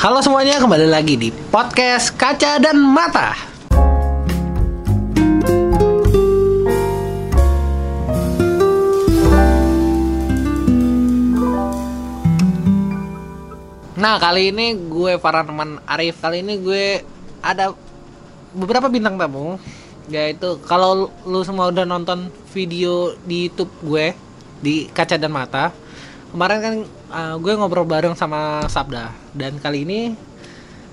Halo 0.00 0.24
semuanya, 0.24 0.56
kembali 0.56 0.88
lagi 0.88 1.20
di 1.20 1.28
podcast 1.28 2.16
Kaca 2.16 2.56
dan 2.56 2.80
Mata. 2.80 3.36
Nah, 14.00 14.16
kali 14.16 14.48
ini 14.48 14.72
gue 14.88 15.20
para 15.20 15.44
teman 15.44 15.76
Arif. 15.84 16.16
Kali 16.16 16.40
ini 16.40 16.56
gue 16.64 17.04
ada 17.44 17.76
beberapa 18.56 18.88
bintang 18.88 19.20
tamu 19.20 19.60
yaitu 20.08 20.56
kalau 20.64 21.12
lu 21.28 21.44
semua 21.44 21.68
udah 21.68 21.84
nonton 21.84 22.32
video 22.56 23.12
di 23.28 23.52
YouTube 23.52 23.68
gue 23.84 24.16
di 24.64 24.88
Kaca 24.88 25.20
dan 25.20 25.28
Mata. 25.28 25.76
Kemarin 26.32 26.58
kan 26.64 26.74
uh, 27.10 27.36
gue 27.36 27.52
ngobrol 27.58 27.84
bareng 27.84 28.14
sama 28.14 28.64
Sabda. 28.70 29.10
Dan 29.34 29.58
kali 29.58 29.84
ini 29.84 30.00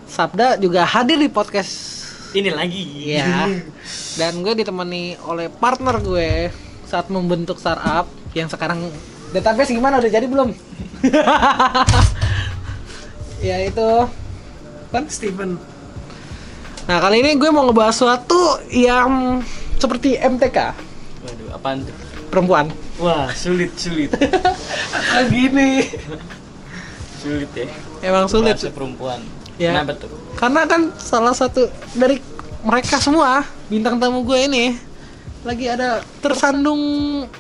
Sabda 0.09 0.57
juga 0.57 0.83
hadir 0.83 1.21
di 1.21 1.29
podcast 1.29 1.95
ini 2.35 2.51
lagi. 2.51 2.83
Ya. 3.07 3.47
Dan 4.19 4.41
gue 4.41 4.57
ditemani 4.57 5.15
oleh 5.23 5.47
partner 5.47 6.01
gue 6.01 6.51
saat 6.89 7.07
membentuk 7.07 7.61
startup 7.61 8.09
yang 8.35 8.49
sekarang 8.49 8.89
database 9.31 9.71
gimana 9.71 10.01
udah 10.01 10.11
jadi 10.11 10.27
belum? 10.27 10.49
ya 13.47 13.63
itu 13.63 13.89
kan 14.89 15.05
Steven. 15.07 15.55
Nah 16.87 16.97
kali 17.03 17.19
ini 17.19 17.35
gue 17.35 17.51
mau 17.51 17.67
ngebahas 17.67 17.93
sesuatu 17.93 18.63
yang 18.71 19.43
seperti 19.77 20.17
MTK 20.17 20.57
waduh 21.21 21.53
apaan 21.53 21.85
tuh 21.85 21.93
perempuan. 22.27 22.69
wah 22.97 23.27
sulit 23.31 23.71
sulit 23.73 24.11
Ah, 25.09 25.23
gini. 25.25 25.87
sulit 27.17 27.49
ya 27.51 27.67
Emang 28.03 28.25
sulit. 28.25 28.53
Bahasa 28.53 28.69
perempuan 28.69 29.19
Ya. 29.57 29.73
kenapa 29.73 29.97
tuh 29.97 30.13
Karena 30.35 30.61
kan 30.63 30.93
salah 30.95 31.33
satu 31.33 31.65
dari 31.91 32.21
mereka 32.61 32.97
semua 32.97 33.41
bintang 33.65 33.97
tamu 33.97 34.21
gue 34.21 34.37
ini 34.39 34.65
lagi 35.41 35.65
ada 35.65 36.03
tersandung 36.19 36.77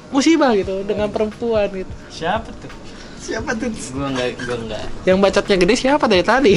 musibah 0.07 0.49
gitu 0.53 0.81
dengan 0.81 1.07
perempuan 1.07 1.67
gitu. 1.69 1.93
siapa 2.09 2.49
tuh 2.53 2.71
Siapa 3.17 3.51
tuh? 3.53 3.67
gua 3.91 4.07
enggak 4.07 4.39
gua 4.39 4.55
enggak 4.57 4.83
Yang 5.03 5.17
bacotnya 5.19 5.55
gede 5.57 5.75
siapa 5.75 6.05
dari 6.05 6.23
tadi? 6.23 6.53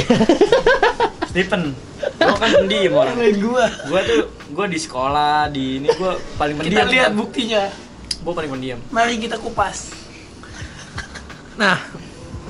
Steven 1.28 1.62
gua 2.16 2.36
kan 2.36 2.50
pendiam 2.56 2.92
orang 2.96 3.14
gua. 3.36 3.64
gua 3.84 4.00
tuh 4.00 4.20
gua 4.48 4.66
di 4.66 4.78
sekolah 4.78 5.36
di 5.48 5.64
ini 5.76 5.88
gua 5.92 6.14
paling 6.36 6.54
pendiam 6.56 6.72
Kita 6.78 6.82
lihat 6.88 7.10
buktinya. 7.12 7.62
Gua 8.20 8.32
paling 8.36 8.50
pendiam 8.50 8.78
Mari 8.90 9.16
kita 9.16 9.36
kupas. 9.40 9.92
Nah, 11.56 11.76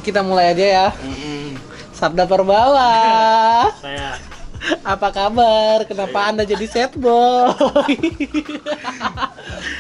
kita 0.07 0.23
mulai 0.23 0.55
aja 0.55 0.67
ya. 0.67 0.87
Mm-mm. 1.03 1.59
Sabda 1.91 2.25
Perbawa. 2.31 2.91
saya 3.85 4.15
Apa 4.85 5.09
kabar? 5.11 5.83
Kenapa 5.89 6.31
Anda 6.31 6.45
jadi 6.45 6.69
sad 6.69 6.95
boy? 6.95 7.91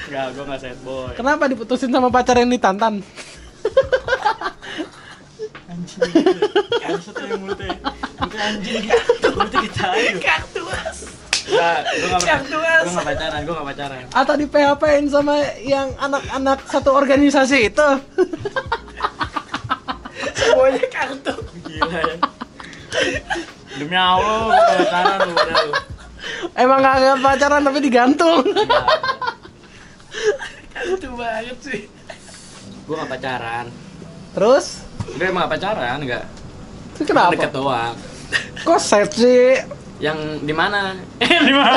enggak 0.09 0.27
gua 0.35 0.43
enggak 0.49 0.61
sad 0.61 0.79
boy 0.83 1.13
Kenapa 1.15 1.47
diputusin 1.47 1.93
sama 1.93 2.09
pacar 2.09 2.41
yang 2.41 2.51
ditantan? 2.51 3.05
anjing 5.71 6.03
anjing 6.83 7.13
tuh 7.15 7.25
yang 7.25 7.41
mulutnya 7.41 7.73
mulutnya 8.19 8.41
anjing 8.43 8.83
mulutnya 9.31 9.61
kita 9.71 9.85
ayo 9.95 10.11
Kaktus. 10.19 10.99
Enggak 11.51 11.79
Yang 12.23 12.43
tuas. 12.49 12.85
enggak 12.87 13.07
pacaran 13.07 13.41
gua 13.41 13.53
enggak 13.53 13.69
pacaran 13.69 13.99
Atau 14.13 14.35
di 14.35 14.47
PHP-in 14.47 15.07
sama 15.07 15.35
yang 15.61 15.89
anak-anak 15.97 16.59
satu 16.65 16.91
organisasi 16.93 17.59
itu? 17.67 17.89
Semuanya 20.33 20.87
kartu. 20.89 21.35
gila 21.63 22.01
ya 22.01 22.17
demi 23.73 23.95
Allah 23.95 24.51
pacaran 24.77 25.19
lu 25.23 25.33
udah 25.33 25.57
lu 25.63 25.73
Emang 26.53 26.79
gak, 26.79 26.95
nggak 26.97 27.19
pacaran 27.23 27.61
tapi 27.63 27.79
digantung. 27.81 28.45
Kartu 30.71 31.09
banget 31.15 31.59
sih. 31.61 31.81
gue 32.83 32.95
gak 32.95 33.09
pacaran 33.09 33.67
Terus? 34.31 34.67
gue 35.09 35.25
emang 35.25 35.47
gak 35.47 35.53
pacaran 35.55 35.99
enggak 35.99 36.25
Itu 36.93 37.03
kenapa? 37.05 37.33
deket 37.33 37.53
doang 37.53 37.95
Kok 38.61 38.79
sad 38.79 39.11
sih? 39.11 39.57
Yang 40.01 40.17
di 40.41 40.55
mana 40.57 40.97
eh 41.23 41.29
di 41.29 41.53
mana 41.53 41.77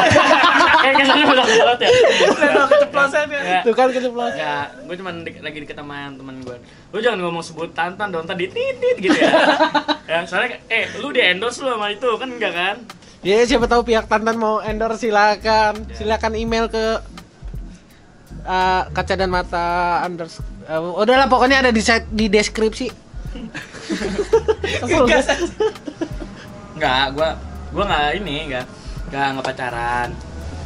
kayak 0.80 0.96
kesannya 0.98 1.26
udah 1.28 1.44
kelot 1.46 1.80
ya 1.80 1.90
Lihat 1.92 2.68
keceplosan 2.72 3.26
ya. 3.28 3.60
Tuh 3.62 3.76
kan 3.76 3.88
keceplosan. 3.92 4.40
ya 4.40 4.56
gue 4.72 4.96
cuma 4.96 5.12
lagi 5.14 5.58
deket 5.60 5.76
sama 5.76 6.08
teman 6.10 6.36
gue 6.40 6.58
lu 6.96 7.00
jangan 7.00 7.20
ngomong 7.20 7.44
sebut 7.44 7.70
tantan 7.76 8.10
dong 8.10 8.24
tadi 8.24 8.48
titit 8.48 8.96
gitu 8.98 9.14
ya 9.14 9.28
ya 10.12 10.18
soalnya 10.24 10.64
eh 10.68 10.88
lu 10.98 11.12
di 11.12 11.20
endorse 11.20 11.60
lu 11.60 11.70
sama 11.70 11.92
itu 11.92 12.08
kan 12.16 12.30
enggak 12.32 12.54
kan 12.54 12.78
Ya 13.24 13.40
siapa 13.48 13.72
tahu 13.72 13.88
pihak 13.88 14.12
Tantan 14.12 14.36
mau 14.36 14.60
endorse 14.60 15.08
silakan. 15.08 15.88
Silakan 15.96 16.36
email 16.36 16.68
ke 16.68 17.00
uh, 18.44 18.84
kaca 18.92 19.16
dan 19.16 19.32
mata 19.32 20.04
unders 20.04 20.44
uh, 20.68 21.00
udahlah 21.00 21.32
pokoknya 21.32 21.64
ada 21.64 21.72
di 21.72 21.80
site- 21.80 22.12
di 22.12 22.28
deskripsi. 22.28 22.92
Gas 25.08 25.28
gua. 27.16 27.53
Enggak 27.74 27.74
gue 27.74 27.82
gue 27.82 27.84
nggak 27.90 28.06
ini 28.22 28.36
enggak 28.48 28.66
enggak 29.10 29.26
nggak 29.34 29.46
pacaran 29.46 30.10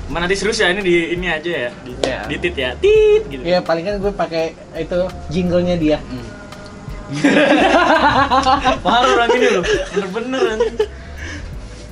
Mana 0.07 0.23
nanti 0.23 0.39
serius 0.39 0.63
ya 0.63 0.71
ini 0.71 0.79
di 0.79 1.19
ini 1.19 1.27
aja 1.27 1.67
ya 1.67 1.69
di, 1.83 1.91
Iya. 1.99 2.19
di 2.31 2.35
tit 2.39 2.55
ya 2.55 2.71
tit 2.79 3.27
gitu 3.27 3.43
Ya 3.43 3.59
paling 3.59 3.83
kan 3.83 3.99
gue 3.99 4.11
pakai 4.15 4.55
itu 4.79 4.99
jinglenya 5.27 5.75
dia. 5.75 5.99
Hmm. 5.99 6.27
Parah 8.83 9.09
orang 9.15 9.31
ini 9.35 9.47
loh, 9.47 9.63
bener-bener 9.63 10.41
anjing. 10.59 10.75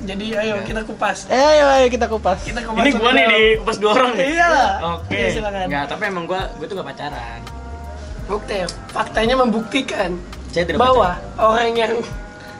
Jadi 0.06 0.26
ayo 0.38 0.54
kita 0.62 0.84
kupas. 0.84 1.26
Eh 1.32 1.40
ayo, 1.40 1.64
ayo 1.72 1.86
kita 1.88 2.06
kupas. 2.06 2.44
Kita 2.44 2.60
kupas. 2.62 2.84
Ini 2.84 2.90
gua 3.00 3.10
nih 3.16 3.24
di 3.26 3.42
pas 3.64 3.76
dua 3.80 3.90
orang 3.96 4.12
nih. 4.14 4.26
Iya. 4.36 4.52
Oke. 4.96 5.16
Iya, 5.16 5.28
silakan. 5.32 5.66
Enggak, 5.66 5.84
tapi 5.88 6.02
emang 6.06 6.24
gua 6.28 6.40
gua 6.60 6.66
tuh 6.68 6.76
gak 6.78 6.88
pacaran. 6.92 7.40
Bukti, 8.26 8.58
faktanya 8.90 9.34
membuktikan 9.38 10.18
Saya 10.50 10.66
tidak 10.66 10.82
bahwa 10.82 11.14
orang 11.38 11.74
yang 11.74 11.92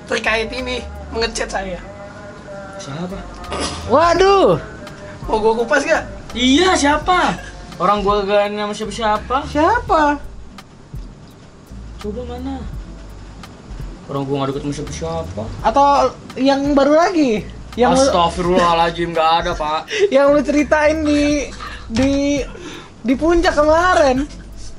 terkait 0.09 0.49
ini 0.51 0.81
mengechat 1.13 1.51
saya. 1.51 1.79
Siapa? 2.87 3.19
Waduh, 3.91 4.63
Mau 5.27 5.43
gua 5.43 5.59
kupas 5.59 5.83
gak? 5.83 6.07
Iya, 6.39 6.79
siapa? 6.79 7.35
Orang 7.83 8.07
gua 8.07 8.23
gak 8.23 8.55
nama 8.55 8.71
siapa-siapa. 8.71 9.43
siapa? 9.51 10.23
Coba 11.99 12.23
mana? 12.31 12.63
Orang 14.07 14.23
gua 14.23 14.47
gak 14.47 14.55
deket 14.55 14.63
sama 14.63 14.75
siapa-siapa. 14.79 15.43
Atau 15.67 16.15
yang 16.39 16.79
baru 16.79 16.95
lagi? 16.95 17.43
Yang 17.75 18.07
Astagfirullahaladzim, 18.07 19.11
gak 19.13 19.31
ada 19.43 19.53
pak 19.53 19.91
yang 20.15 20.31
lu 20.33 20.41
ceritain 20.41 21.03
di 21.03 21.51
di 21.91 22.41
di 23.03 23.15
puncak 23.19 23.53
kemarin. 23.53 24.25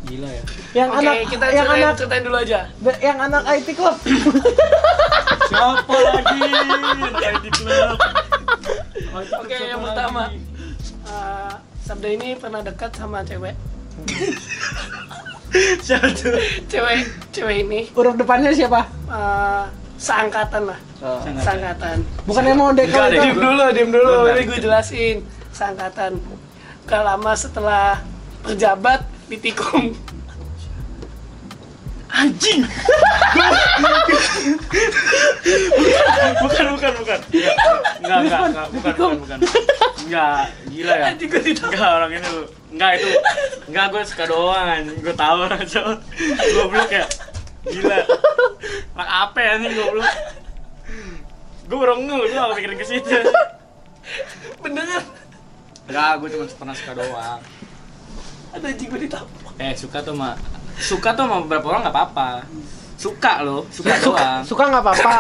Gila 0.08 0.30
ya 0.32 0.44
Yang 0.72 0.90
Oke, 0.90 1.00
anak 1.04 1.16
kita 1.28 1.46
yang 1.52 1.68
ceritain, 1.68 1.84
anak 1.84 1.96
ceritain 2.00 2.24
dulu 2.24 2.38
aja. 2.40 2.60
yang 3.04 3.18
anak 3.20 3.44
IT 3.52 3.68
club. 3.76 3.96
Siapa 5.48 5.96
lagi? 5.96 6.40
Kayak 7.14 7.36
di 7.40 7.50
klub 7.52 7.98
Oke, 9.38 9.56
yang 9.56 9.82
pertama. 9.82 10.24
Eh, 11.04 11.52
Sabda 11.82 12.10
ini 12.10 12.36
pernah 12.36 12.62
dekat 12.62 12.92
sama 12.94 13.24
cewek. 13.24 13.56
Siapa 15.80 16.08
tuh? 16.12 16.36
Cewek, 16.68 16.98
cewek 17.32 17.58
ini 17.64 17.88
Huruf 17.96 18.14
depannya 18.14 18.52
siapa? 18.52 18.86
eh, 19.08 19.64
seangkatan 19.98 20.68
lah. 20.68 20.80
Seangkatan. 21.40 22.04
Bukannya 22.28 22.54
mau 22.54 22.70
Enggak 22.70 22.86
dekal 22.86 23.06
deh. 23.08 23.16
itu? 23.16 23.24
Diam 23.24 23.38
dulu, 23.40 23.66
diam 23.72 23.90
dulu. 23.90 24.14
Ini 24.28 24.42
gue 24.46 24.60
jelasin. 24.60 25.18
Seangkatan. 25.50 26.12
Gak 26.86 27.02
lama 27.02 27.32
setelah 27.34 28.04
berjabat 28.42 29.02
ditikung. 29.26 29.96
Anjing. 32.18 32.66
bukan 36.42 36.66
bukan 36.74 36.92
bukan. 36.98 37.20
Enggak 38.02 38.20
enggak 38.26 38.42
enggak 38.50 38.68
bukan 38.74 38.94
bukan 38.98 39.18
bukan. 39.22 39.38
Enggak, 40.08 40.50
gila 40.74 40.94
ya. 40.98 41.06
Gue. 41.14 41.42
Enggak 41.54 41.90
orang 41.94 42.12
ini 42.18 42.28
lu. 42.34 42.44
Enggak 42.74 42.92
itu. 42.98 43.10
Enggak 43.70 43.86
gue 43.94 44.02
suka 44.10 44.24
doang 44.26 44.66
anjing. 44.66 44.98
Gue 44.98 45.14
tahu 45.14 45.38
orang 45.46 45.62
cowok. 45.62 45.98
Goblok 46.58 46.90
ya. 46.90 47.06
Gila. 47.70 47.98
Mak 48.98 49.10
apa 49.30 49.38
ya 49.38 49.50
anjing 49.62 49.74
goblok. 49.78 50.14
Gue 51.68 51.78
baru 51.78 51.94
ngeh, 52.00 52.18
gue 52.18 52.34
gak 52.34 52.50
mikirin 52.58 52.78
ke 52.82 52.88
situ. 52.88 53.14
Beneran. 54.66 55.06
Enggak, 55.86 56.12
gue 56.18 56.28
cuma 56.34 56.46
pernah 56.50 56.74
suka 56.74 56.92
doang. 56.98 57.40
Ada 58.58 58.66
anjing 58.74 58.88
gue 58.90 59.00
ditangkap. 59.06 59.54
Eh, 59.62 59.78
suka 59.78 60.02
tuh 60.02 60.18
mah 60.18 60.57
suka 60.78 61.14
tuh 61.18 61.26
sama 61.26 61.44
beberapa 61.46 61.66
orang 61.74 61.82
nggak 61.86 61.96
apa-apa. 61.96 62.30
Suka 62.98 63.34
loh, 63.46 63.66
suka 63.70 63.94
doang. 64.02 64.42
Suka 64.42 64.64
nggak 64.70 64.84
apa-apa. 64.84 65.20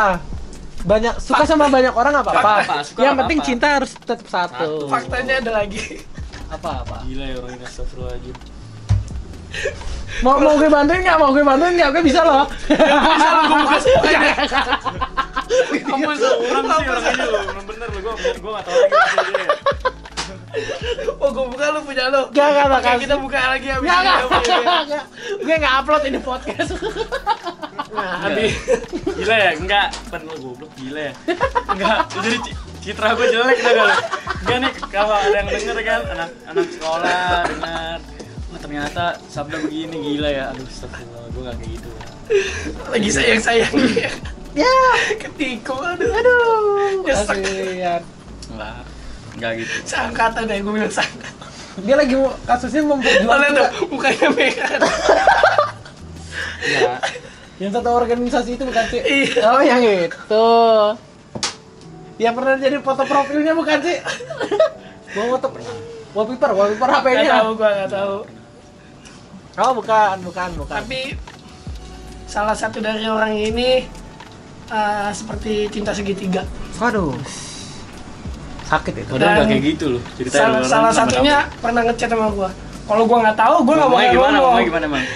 Banyak 0.87 1.15
suka 1.19 1.43
sama 1.45 1.67
banyak 1.69 1.93
orang 1.93 2.11
nggak 2.15 2.25
apa-apa. 2.25 2.75
Suka 2.85 2.99
Yang 3.05 3.15
penting 3.25 3.39
apa-apa. 3.41 3.49
cinta 3.53 3.67
harus 3.77 3.91
tetap 3.93 4.27
satu. 4.29 4.87
Satu. 4.87 4.89
Faktanya 4.89 5.33
ada 5.41 5.51
lagi. 5.63 6.01
Apa-apa. 6.47 7.03
Gila 7.05 7.25
ya 7.27 7.35
orang 7.37 7.51
ini 7.59 7.63
astagfirullahaladzim. 7.65 8.35
Mau 10.23 10.37
mau 10.39 10.55
gue 10.59 10.69
bantuin 10.69 11.01
nggak? 11.03 11.17
Mau 11.19 11.29
gue 11.35 11.43
bantuin 11.43 11.73
nggak? 11.75 11.89
Gue 11.91 12.03
bisa 12.03 12.21
loh. 12.23 12.45
Bisa 12.49 13.27
lu 13.31 13.41
gue 13.47 13.57
buka 13.63 13.77
semuanya. 13.83 14.33
mampus 15.87 16.19
lu, 16.19 16.31
orang 16.51 16.65
sih 16.67 16.87
orang 16.91 17.03
ini 17.07 17.23
belum 17.23 17.65
bener 17.71 17.87
lu, 17.95 17.99
gua 18.03 18.13
gua 18.19 18.51
nggak 18.59 18.65
tahu 18.67 18.77
lagi 18.83 19.33
Oh, 21.17 21.29
gue 21.29 21.45
buka 21.49 21.65
lu 21.69 21.79
punya 21.83 22.07
lu. 22.07 22.21
Gak, 22.31 22.49
gak, 22.49 22.67
makasih. 22.71 22.99
kita 23.03 23.15
buka 23.19 23.39
lagi 23.51 23.67
habis 23.67 23.89
Gak, 23.89 24.01
gak, 24.47 24.81
gak. 24.87 25.03
Gue 25.43 25.55
gak 25.57 25.73
upload 25.83 26.03
ini 26.07 26.19
podcast. 26.19 26.71
Nah, 27.87 28.13
habis 28.21 28.53
Gila 29.17 29.35
ya, 29.35 29.51
enggak, 29.57 29.87
pen 30.07 30.21
lu 30.23 30.35
goblok 30.37 30.71
gila 30.77 31.09
ya. 31.09 31.13
Enggak, 31.67 31.97
jadi 32.13 32.37
ci- 32.45 32.57
citra 32.83 33.17
gue 33.17 33.27
jelek 33.27 33.57
dah 33.59 33.73
kalau. 33.73 33.95
Enggak 34.45 34.57
nih, 34.61 34.71
kalau 34.87 35.15
ada 35.17 35.35
yang 35.35 35.47
denger 35.49 35.77
kan, 35.81 36.01
anak 36.13 36.29
anak 36.45 36.67
sekolah 36.71 37.25
dengar, 37.49 37.97
wah 38.47 38.59
ternyata 38.61 39.03
sabda 39.27 39.57
begini 39.61 39.97
gila 40.13 40.29
ya. 40.29 40.43
Aduh, 40.53 40.63
astagfirullah, 40.63 41.27
gue 41.33 41.41
gak 41.43 41.55
kayak 41.57 41.71
gitu. 41.75 41.89
lagi 42.87 43.09
sayang-sayang. 43.09 43.73
ya, 44.53 44.75
Ketikung, 45.17 45.81
aduh. 45.81 46.11
aduh. 46.11 47.03
Nyesek. 47.03 48.01
Enggak, 48.47 48.83
enggak 49.37 49.51
gitu. 49.61 49.71
Seangkatan 49.85 50.49
ya, 50.49 50.57
gue 50.59 50.73
bilang 50.73 50.91
seangkatan. 50.91 51.33
Dia 51.77 51.93
lagi 51.93 52.13
mau 52.17 52.33
kasusnya 52.43 52.81
Lihat 52.81 52.89
memperjuangkan 52.89 53.51
tuh, 53.53 53.67
mukanya 53.93 54.27
merah. 54.33 54.81
Ya, 56.67 56.93
yang 57.61 57.71
satu 57.71 57.89
organisasi 57.93 58.57
itu 58.57 58.63
bukan 58.65 58.85
sih? 58.89 59.01
Iya. 59.01 59.41
Oh 59.45 59.61
yang 59.61 59.81
itu. 59.85 60.49
Yang 62.17 62.33
pernah 62.33 62.55
jadi 62.57 62.77
foto 62.81 63.03
profilnya 63.05 63.53
bukan 63.53 63.77
sih? 63.85 63.97
Mau 65.13 65.37
foto 65.37 65.47
wallpaper, 66.17 66.51
wallpaper 66.57 66.89
Gak 66.89 66.97
HP-nya. 67.05 67.31
tahu, 67.39 67.49
gue 67.53 67.69
gak 67.69 67.91
tahu. 67.93 68.15
Oh 69.57 69.71
bukan, 69.77 70.15
bukan, 70.25 70.49
bukan. 70.57 70.81
Tapi 70.81 71.01
salah 72.25 72.57
satu 72.57 72.81
dari 72.81 73.05
orang 73.05 73.37
ini 73.37 73.85
eh, 74.67 75.09
seperti 75.13 75.69
cinta 75.69 75.93
segitiga. 75.93 76.41
Waduh. 76.81 77.13
Sakit 78.67 78.93
itu. 78.97 79.09
padahal 79.09 79.23
Dan 79.23 79.31
enggak 79.33 79.47
kayak 79.49 79.63
gitu 79.65 79.85
loh. 79.89 80.01
Ceritanya 80.13 80.37
Salah, 80.37 80.51
orang 80.53 80.67
salah 80.67 80.91
sama 80.91 80.99
satunya 81.07 81.37
pernah 81.57 81.81
ngechat 81.83 82.09
sama 82.09 82.27
gua. 82.29 82.49
Kalau 82.83 83.03
gua 83.03 83.17
nggak 83.21 83.37
tahu, 83.37 83.55
gua 83.61 83.73
kamu. 83.73 83.77
nggak 83.77 83.89
bakal 83.89 84.11
gimana? 84.11 84.37
ngomong. 84.37 84.63
Gimana, 84.63 84.85
Mang? 84.87 85.05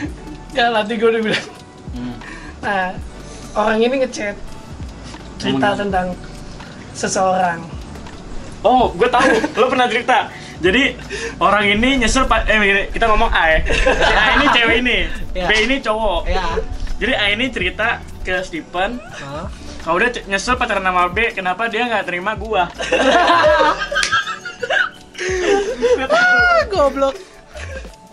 Ya 0.51 0.65
nanti 0.67 0.93
gua 0.95 1.09
udah 1.09 1.21
bilang. 1.21 1.45
Hmm. 1.91 2.15
Nah, 2.59 2.87
orang 3.53 3.77
ini 3.79 3.95
ngechat 3.99 4.35
cerita 5.37 5.57
Ngomong. 5.65 5.79
tentang 5.79 6.07
seseorang. 6.93 7.59
Oh, 8.61 8.91
gue 8.91 9.07
tahu. 9.07 9.25
Lo 9.57 9.65
pernah 9.67 9.87
cerita. 9.87 10.29
Jadi 10.61 10.93
orang 11.39 11.65
ini 11.67 11.97
nyesel 11.97 12.29
eh 12.29 12.57
gini, 12.61 12.83
kita 12.93 13.09
ngomong 13.09 13.33
A 13.33 13.43
ya. 13.49 13.59
Si 13.65 14.13
A 14.13 14.25
ini 14.37 14.45
cewek 14.47 14.75
ini, 14.77 14.97
Ya. 15.39 15.49
B 15.49 15.65
ini 15.65 15.75
cowok. 15.81 16.21
Ya. 16.29 16.45
Jadi 16.99 17.13
A 17.15 17.25
ini 17.33 17.45
cerita 17.49 17.87
ke 18.21 18.45
Stephen? 18.45 19.01
Kalau 19.81 19.97
udah 19.97 20.09
nyesel 20.29 20.53
pacaran 20.61 20.85
sama 20.85 21.09
B, 21.09 21.33
kenapa 21.33 21.65
dia 21.65 21.89
nggak 21.89 22.05
terima 22.05 22.37
gua? 22.37 22.69
Ah, 26.05 26.61
goblok. 26.71 27.17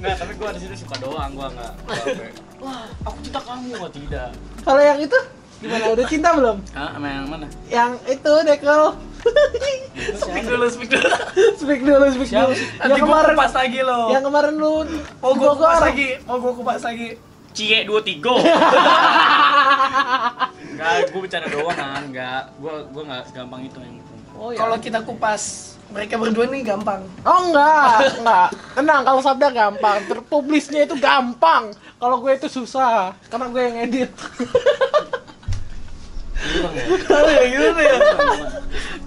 Nggak, 0.01 0.15
tapi 0.17 0.33
gua 0.41 0.51
di 0.57 0.61
situ 0.65 0.75
suka 0.89 0.97
doang, 0.97 1.37
gua 1.37 1.53
nggak. 1.53 1.73
Wah, 2.65 2.89
aku 3.05 3.21
cinta 3.21 3.41
kamu, 3.45 3.77
oh, 3.85 3.91
tidak. 3.93 4.33
Kalau 4.65 4.81
yang 4.81 4.97
itu 4.97 5.19
gimana? 5.61 5.85
Udah 5.93 6.07
cinta 6.09 6.29
belum? 6.33 6.57
Ah, 6.73 6.97
sama 6.97 7.07
yang 7.13 7.27
mana? 7.29 7.47
Yang 7.69 7.93
itu 8.17 8.33
dekel. 8.49 8.83
Speak 10.17 10.45
dulu, 10.49 10.67
speak 10.73 10.89
dulu. 10.89 11.11
speak 11.61 11.81
dulu, 11.85 12.07
speak 12.17 12.31
dulu. 12.33 12.53
Yang 12.81 12.99
kemarin, 13.03 13.35
kupas 13.37 13.53
lagi 13.53 13.81
lo. 13.85 14.01
yang 14.09 14.25
kemarin 14.25 14.55
lu 14.57 14.75
Mau 15.21 15.33
gua 15.37 15.53
kupas 15.53 15.85
lagi, 15.85 16.09
mau 16.25 16.41
gua 16.41 16.53
kupas 16.57 16.81
lagi. 16.81 17.28
Cie 17.59 17.83
dua 17.83 17.99
tiga. 17.99 18.31
Enggak, 20.63 21.11
gua 21.11 21.21
bercanda 21.27 21.51
doang 21.51 21.75
kan, 21.75 22.07
enggak. 22.07 22.55
Gua 22.57 22.87
gua 22.87 23.03
nggak 23.03 23.23
segampang 23.27 23.67
itu 23.67 23.79
yang 23.83 23.99
Oh 24.39 24.55
ya. 24.55 24.63
Kalau 24.63 24.79
kita 24.79 25.03
kupas 25.03 25.75
mereka 25.91 26.15
berdua 26.15 26.47
nih 26.47 26.63
gampang. 26.63 27.03
Oh 27.27 27.51
enggak, 27.51 28.15
enggak. 28.15 28.49
Tenang, 28.79 29.03
kalau 29.03 29.19
sabda 29.19 29.51
gampang. 29.51 30.07
Terpublisnya 30.07 30.87
itu 30.87 30.95
gampang. 30.95 31.75
Kalau 31.99 32.23
gue 32.23 32.31
itu 32.31 32.47
susah, 32.47 33.11
karena 33.27 33.51
gue 33.51 33.59
yang 33.59 33.77
edit. 33.83 34.11
Kurang 36.39 37.27
ya. 37.27 37.43
Gitu 37.43 37.81
ya. 37.83 37.99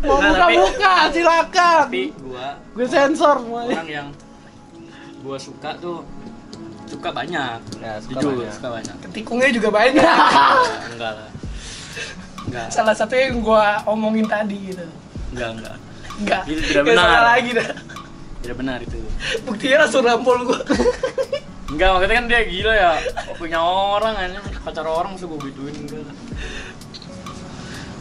Mau 0.04 0.20
Nah, 0.20 0.36
tapi- 0.36 0.60
buka-buka, 0.60 0.94
silakan. 1.08 1.84
Tapi 1.88 2.04
gua 2.20 2.48
Gue 2.76 2.84
sensor 2.86 3.36
semuanya. 3.40 3.72
orang 3.72 3.88
yang 3.88 4.08
gua 5.24 5.40
suka 5.40 5.80
tuh 5.80 6.04
suka 6.92 7.10
banyak. 7.10 7.60
Ya, 7.80 7.94
suka 8.04 8.20
Jujur, 8.20 8.32
banyak. 8.36 8.54
suka 8.54 8.70
banyak. 8.70 8.96
Ketikungnya 9.08 9.50
juga 9.50 9.70
banyak. 9.72 9.96
Enggak, 9.96 10.92
enggak 10.92 11.12
lah. 11.18 11.30
Enggak, 12.42 12.66
Salah 12.68 12.92
satunya 12.92 13.32
yang 13.32 13.40
gua 13.40 13.80
omongin 13.88 14.28
tadi 14.28 14.58
gitu. 14.68 14.84
enggak, 15.32 15.50
enggak. 15.56 15.76
Enggak. 16.20 16.42
Itu 16.46 16.62
tidak 16.68 16.84
benar. 16.86 17.00
salah 17.02 17.24
lagi 17.32 17.50
dah. 17.56 17.70
Tidak 18.42 18.56
benar 18.58 18.78
itu. 18.82 18.98
Buktinya 19.46 19.78
langsung 19.86 20.04
nampol 20.04 20.38
gua. 20.44 20.60
Enggak, 21.72 21.90
maksudnya 21.96 22.16
kan 22.20 22.26
dia 22.28 22.42
gila 22.44 22.74
ya. 22.76 22.92
Punya 23.40 23.60
orang 23.64 24.16
aja, 24.18 24.40
pacar 24.60 24.84
orang 24.84 25.16
gua 25.16 25.40
gituin 25.40 25.76
enggak. 25.78 26.04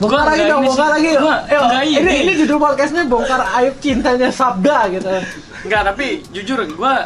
Bongkar 0.00 0.16
Gua 0.16 0.31
lagi 0.32 0.42
dong, 0.48 0.62
bongkar 0.64 0.88
sih. 0.88 0.94
lagi 0.96 1.08
Ayo, 1.12 1.60
enggak 1.60 1.82
ini, 1.84 1.98
ini. 2.00 2.14
ini 2.25 2.32
judul 2.40 2.56
podcastnya 2.56 3.04
bongkar 3.04 3.40
aib 3.60 3.75
cintanya 3.84 4.28
Sabda 4.32 4.78
gitu. 4.90 5.12
Enggak, 5.69 5.82
tapi 5.92 6.06
jujur 6.32 6.56
gua 6.72 7.04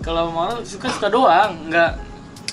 kalau 0.00 0.32
mau 0.32 0.50
suka 0.64 0.88
suka 0.88 1.08
doang, 1.12 1.68
enggak 1.68 2.00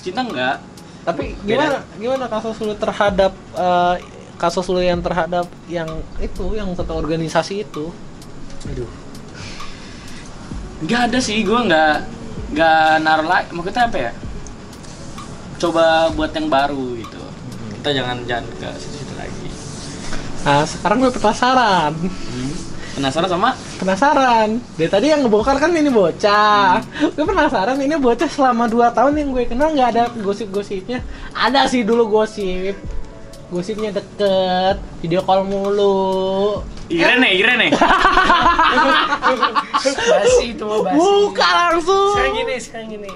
cinta 0.00 0.20
enggak. 0.24 0.56
Tapi 1.04 1.32
gimana 1.40 1.80
gimana 1.96 2.24
kasus 2.28 2.60
lu 2.60 2.76
terhadap 2.76 3.32
eh, 3.56 3.96
kasus 4.36 4.68
lu 4.68 4.80
yang 4.84 5.00
terhadap 5.00 5.48
yang 5.66 5.88
itu 6.20 6.44
yang 6.52 6.68
satu 6.76 7.00
organisasi 7.00 7.64
itu? 7.64 7.88
Aduh. 8.68 8.90
Enggak 10.84 11.10
ada 11.10 11.18
sih, 11.18 11.40
gua 11.42 11.64
enggak 11.64 12.04
enggak 12.52 12.80
naruh 13.02 13.28
lagi. 13.28 13.48
Maksudnya 13.56 13.88
apa 13.88 13.98
ya? 13.98 14.12
Coba 15.58 16.12
buat 16.14 16.30
yang 16.36 16.46
baru 16.52 17.00
gitu. 17.00 17.22
Kita 17.80 17.90
jangan 17.90 18.22
jangan 18.28 18.46
ke 18.60 18.68
situ-situ 18.78 19.14
lagi. 19.16 19.48
Nah, 20.46 20.62
sekarang 20.62 21.02
gue 21.02 21.10
penasaran. 21.10 21.92
Hmm. 21.98 22.67
Penasaran 22.98 23.30
sama? 23.30 23.54
Penasaran. 23.78 24.48
Dari 24.74 24.90
tadi 24.90 25.06
yang 25.08 25.22
ngebongkar 25.22 25.54
kan 25.56 25.70
ini 25.70 25.86
bocah. 25.86 26.82
Gue 27.14 27.22
penasaran 27.22 27.78
ini 27.78 27.94
bocah 27.94 28.26
selama 28.26 28.66
2 28.66 28.90
tahun 28.90 29.12
yang 29.14 29.28
gue 29.30 29.46
kenal 29.46 29.70
nggak 29.70 29.88
ada 29.94 30.04
gosip-gosipnya. 30.18 30.98
Ada 31.30 31.70
sih 31.70 31.86
dulu 31.86 32.10
gosip. 32.10 32.74
Gosipnya 33.48 33.94
deket, 33.94 34.76
video 34.98 35.22
call 35.22 35.46
mulu. 35.46 36.58
Irene, 36.90 37.30
Irene. 37.32 37.70
Basi 40.10 40.52
itu 40.52 40.64
mah 40.66 40.80
basi. 40.82 40.98
Buka 40.98 41.48
langsung. 41.70 42.12
Sekarang 42.12 42.34
gini, 42.34 42.54
sekarang 42.58 42.88
gini. 42.90 43.10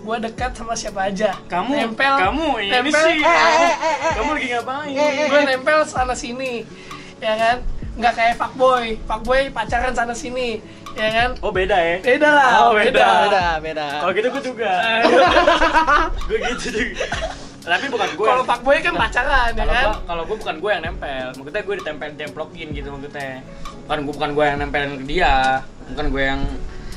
Gua 0.00 0.16
dekat 0.16 0.56
sama 0.56 0.72
siapa 0.72 1.06
aja. 1.06 1.36
Kamu, 1.44 1.76
nempel, 1.76 2.14
kamu 2.16 2.48
ini 2.62 2.72
nempel, 2.72 3.04
sih. 3.04 3.18
eh, 3.18 3.26
eh, 3.26 3.52
eh, 3.60 3.76
eh, 3.76 4.12
kamu 4.16 4.30
lagi 4.32 4.46
ngapain? 4.48 4.90
eh, 4.90 5.10
eh, 5.12 5.26
Gue 5.28 5.40
nempel 5.44 5.78
sana 5.84 6.14
sini, 6.14 6.62
ya 7.18 7.34
kan? 7.36 7.56
Nggak 7.96 8.12
kayak 8.12 8.34
fuckboy, 8.36 9.00
fuckboy 9.08 9.42
pacaran 9.48 9.92
sana 9.96 10.12
sini, 10.12 10.60
ya 10.92 11.08
kan? 11.08 11.30
Oh 11.40 11.48
beda 11.48 11.76
ya? 11.80 11.96
Beda 12.04 12.28
lah, 12.28 12.50
Oh, 12.68 12.72
beda. 12.76 12.92
Beda, 13.24 13.44
beda. 13.64 13.86
Kalau 14.04 14.12
gitu 14.12 14.28
gue 14.28 14.42
juga. 14.52 14.72
gue 16.28 16.38
gitu 16.52 16.66
juga. 16.76 17.06
Tapi 17.66 17.86
bukan 17.88 18.08
gue. 18.14 18.26
Kalau 18.28 18.44
fuckboy 18.44 18.76
kan 18.84 18.94
pacaran, 18.94 19.50
ya 19.56 19.64
kan? 19.64 19.86
kalau 20.04 20.22
gue 20.28 20.36
bukan 20.36 20.56
gue 20.60 20.70
yang 20.70 20.84
nempel, 20.84 21.26
maksudnya 21.40 21.62
gue 21.64 21.74
ditempel 21.80 22.08
templokin 22.20 22.68
gitu 22.76 22.88
maksudnya. 22.92 23.40
Bukan 23.88 23.98
gue 24.04 24.12
bukan 24.12 24.30
gue 24.36 24.44
yang 24.44 24.58
nempelin 24.60 24.92
ke 25.00 25.04
dia, 25.08 25.34
bukan 25.88 26.06
gue 26.12 26.22
yang 26.22 26.40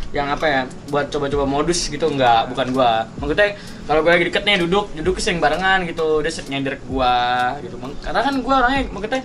yang 0.09 0.27
apa 0.33 0.45
ya 0.49 0.61
buat 0.89 1.13
coba-coba 1.13 1.45
modus 1.45 1.85
gitu 1.85 2.09
enggak 2.09 2.49
bukan 2.49 2.73
gua 2.73 3.05
maksudnya 3.21 3.53
kalau 3.85 4.01
gue 4.01 4.09
lagi 4.09 4.25
deket 4.25 4.41
nih 4.41 4.57
duduk 4.65 4.89
duduk 4.97 5.21
sering 5.21 5.37
barengan 5.37 5.85
gitu 5.85 6.25
dia 6.25 6.33
sering 6.33 6.49
nyender 6.57 6.81
ke 6.81 6.85
gua 6.89 7.53
gitu 7.61 7.77
karena 7.77 8.21
kan 8.25 8.33
gua 8.41 8.55
orangnya 8.65 8.89
maksudnya 8.89 9.21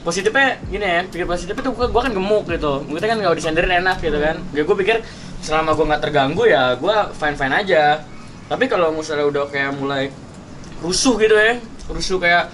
positifnya 0.00 0.56
gini 0.72 0.86
ya 0.86 1.00
pikir 1.04 1.28
positifnya 1.28 1.62
tuh 1.68 1.74
gua, 1.76 1.86
gua 1.92 2.02
kan 2.08 2.12
gemuk 2.16 2.48
gitu 2.48 2.84
maksudnya 2.88 3.10
kan 3.12 3.18
nggak 3.20 3.36
disenderin 3.36 3.72
enak 3.84 3.96
gitu 4.00 4.16
kan 4.16 4.36
ya 4.56 4.62
gue 4.64 4.76
pikir 4.80 4.96
selama 5.44 5.76
gua 5.76 5.84
nggak 5.92 6.02
terganggu 6.08 6.42
ya 6.48 6.72
gua 6.80 7.12
fine 7.12 7.36
fine 7.36 7.52
aja 7.52 8.00
tapi 8.48 8.64
kalau 8.64 8.90
misalnya 8.96 9.28
udah 9.28 9.44
kayak 9.52 9.76
mulai 9.76 10.08
rusuh 10.80 11.20
gitu 11.20 11.36
ya 11.36 11.60
rusuh 11.92 12.16
kayak 12.16 12.48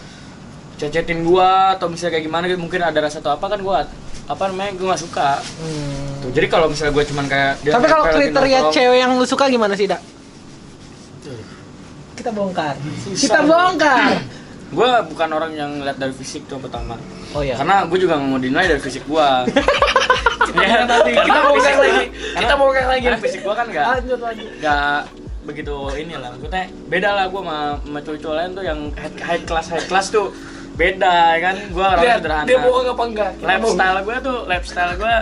cecetin 0.77 1.23
gua 1.23 1.79
atau 1.79 1.87
misalnya 1.87 2.19
kayak 2.19 2.25
gimana 2.27 2.45
gitu 2.51 2.59
mungkin 2.59 2.83
ada 2.83 2.99
rasa 2.99 3.23
atau 3.23 3.39
apa 3.39 3.47
kan 3.47 3.63
gua 3.63 3.87
apa 4.27 4.43
namanya 4.51 4.75
gua 4.75 4.87
nggak 4.93 5.03
suka 5.07 5.39
Hmm. 5.63 6.07
Tuh, 6.27 6.31
jadi 6.33 6.47
kalau 6.49 6.67
misalnya 6.67 6.93
gue 6.97 7.05
cuman 7.13 7.27
kayak 7.29 7.53
dia 7.61 7.73
Tapi 7.77 7.87
kalau 7.87 8.05
kriteria 8.09 8.59
nongkrong, 8.59 8.75
cewek 8.75 8.99
yang 8.99 9.11
lu 9.21 9.27
suka 9.29 9.45
gimana 9.53 9.77
sih, 9.77 9.87
Dak? 9.87 10.01
Kita 12.17 12.31
bongkar. 12.33 12.75
Kita 13.13 13.41
bongkar. 13.45 14.11
Gue 14.67 14.91
bukan 15.09 15.29
orang 15.31 15.53
yang 15.53 15.71
ngeliat 15.79 15.95
dari 15.95 16.11
fisik 16.11 16.45
tuh 16.47 16.59
pertama 16.59 16.99
Oh 17.33 17.43
iya. 17.43 17.55
karena 17.55 17.87
gue 17.87 17.99
juga 17.99 18.17
nggak 18.17 18.29
mau 18.29 18.41
dinilai 18.41 18.67
dari 18.67 18.83
fisik 18.83 19.05
gue 19.05 19.29
ya, 20.57 20.83
Nanti 20.85 21.11
kita 21.27 21.41
bongkar 21.41 21.75
lagi, 21.77 22.05
kita 22.35 22.55
bongkar 22.57 22.85
lagi. 22.87 23.03
karena 23.05 23.21
fisik 23.21 23.41
gue 23.43 23.55
kan 23.55 23.67
nggak 23.67 23.87
lanjut 23.87 24.21
lagi. 24.21 24.45
nggak 24.59 25.01
begitu 25.47 25.77
inilah 25.95 26.29
maksudnya 26.35 26.65
beda 26.91 27.11
lah 27.13 27.25
gue 27.31 27.41
sama, 27.41 27.59
sama 27.79 27.99
cowok-cowok 28.03 28.35
lain 28.35 28.51
tuh 28.51 28.65
yang 28.65 28.81
high, 28.99 29.15
high 29.23 29.43
class 29.45 29.67
high 29.71 29.87
class 29.87 30.11
tuh 30.11 30.35
beda 30.77 31.15
ya 31.33 31.41
kan 31.41 31.57
gua 31.73 31.87
orang 31.89 32.05
Lihat, 32.05 32.19
sederhana 32.21 32.45
dia 32.45 32.59
bohong 32.61 32.87
apa 32.87 33.05
enggak? 33.09 33.31
Lifestyle 33.41 33.99
gua 34.05 34.17
tuh 34.21 34.39
lifestyle 34.45 34.93
gua 34.97 35.15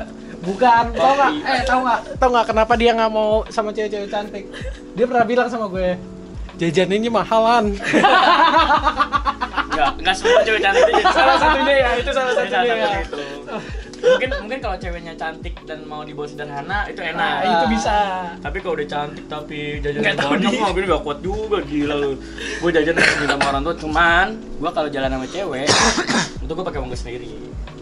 Bukan, 0.45 0.85
tau 0.93 1.13
nggak? 1.17 1.33
Eh, 1.41 1.61
tau 1.65 1.81
nggak? 1.81 2.01
Tau 2.21 2.29
nggak 2.29 2.47
kenapa 2.53 2.73
dia 2.77 2.93
nggak 2.93 3.09
mau 3.09 3.49
sama 3.49 3.73
cewek-cewek 3.73 4.13
cantik? 4.13 4.45
Dia 4.93 5.09
pernah 5.09 5.25
bilang 5.25 5.49
sama 5.49 5.73
gue, 5.73 5.97
jajan 6.61 6.93
ini 6.93 7.09
mahalan. 7.09 7.73
nggak 9.75 9.91
nggak 10.01 10.15
semua 10.15 10.41
cewek 10.43 10.61
cantik. 10.63 10.85
Itu 10.89 11.11
Salah 11.19 11.37
satunya 11.37 11.75
ya, 11.75 11.91
itu 11.99 12.11
salah 12.11 12.33
satunya 12.33 12.75
ya. 12.75 12.91
mungkin 14.05 14.31
mungkin 14.37 14.59
kalau 14.61 14.77
ceweknya 14.77 15.15
cantik 15.17 15.55
dan 15.65 15.81
mau 15.89 16.05
dibawa 16.05 16.29
sederhana 16.29 16.85
itu 16.85 17.01
enak. 17.01 17.17
Nah, 17.17 17.41
itu 17.41 17.67
bisa. 17.73 17.97
tapi 18.45 18.61
kalau 18.61 18.77
udah 18.77 18.85
cantik 18.85 19.25
tapi 19.27 19.81
jajan 19.81 20.01
Nggak 20.05 20.17
tahu 20.21 20.31
banyak 20.37 20.53
mah 20.61 20.71
gue 20.71 20.85
gak 20.85 21.03
kuat 21.03 21.19
juga 21.25 21.59
gila 21.65 21.95
lu. 21.97 22.13
Gue 22.61 22.71
jajan 22.71 22.95
harus 23.01 23.17
minta 23.17 23.35
sama 23.41 23.47
orang 23.49 23.63
tua 23.65 23.75
cuman 23.81 24.27
gue 24.37 24.71
kalau 24.71 24.89
jalan 24.93 25.09
sama 25.09 25.27
cewek 25.27 25.67
itu 26.45 26.53
gue 26.53 26.65
pakai 26.69 26.79
uang 26.85 26.91
gue 26.93 27.01
sendiri. 27.01 27.33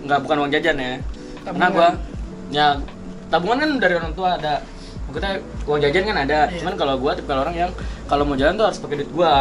Nggak 0.06 0.18
bukan 0.22 0.36
uang 0.46 0.50
jajan 0.54 0.76
ya. 0.78 0.92
Karena 1.42 1.66
Tabungan. 1.66 1.74
gue 1.74 1.88
ya 2.54 2.66
tabungan 3.26 3.56
kan 3.58 3.70
dari 3.82 3.94
orang 3.98 4.12
tua 4.14 4.28
ada. 4.38 4.54
Maksudnya 5.10 5.32
uang 5.66 5.80
jajan 5.82 6.02
kan 6.06 6.16
ada. 6.22 6.38
Iya. 6.46 6.58
cuman 6.62 6.74
kalau 6.78 6.94
gue 7.02 7.12
tipe 7.18 7.32
orang 7.34 7.56
yang 7.58 7.70
kalau 8.06 8.22
mau 8.22 8.38
jalan 8.38 8.54
tuh 8.54 8.66
harus 8.70 8.78
pakai 8.78 8.96
duit 9.02 9.10
gue 9.10 9.32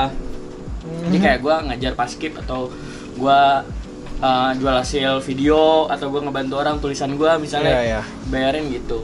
jadi 0.82 1.18
kayak 1.18 1.40
gue 1.40 1.56
ngajar 1.68 1.92
pas 1.94 2.08
skip 2.08 2.34
atau 2.38 2.70
gue 3.14 3.40
uh, 4.20 4.52
jual 4.56 4.76
hasil 4.76 5.22
video 5.22 5.60
atau 5.86 6.10
gue 6.10 6.22
ngebantu 6.22 6.56
orang 6.58 6.78
tulisan 6.78 7.14
gue 7.14 7.32
misalnya 7.38 7.72
Iya, 7.72 7.82
iya. 7.88 8.02
bayarin 8.28 8.66
gitu 8.68 8.98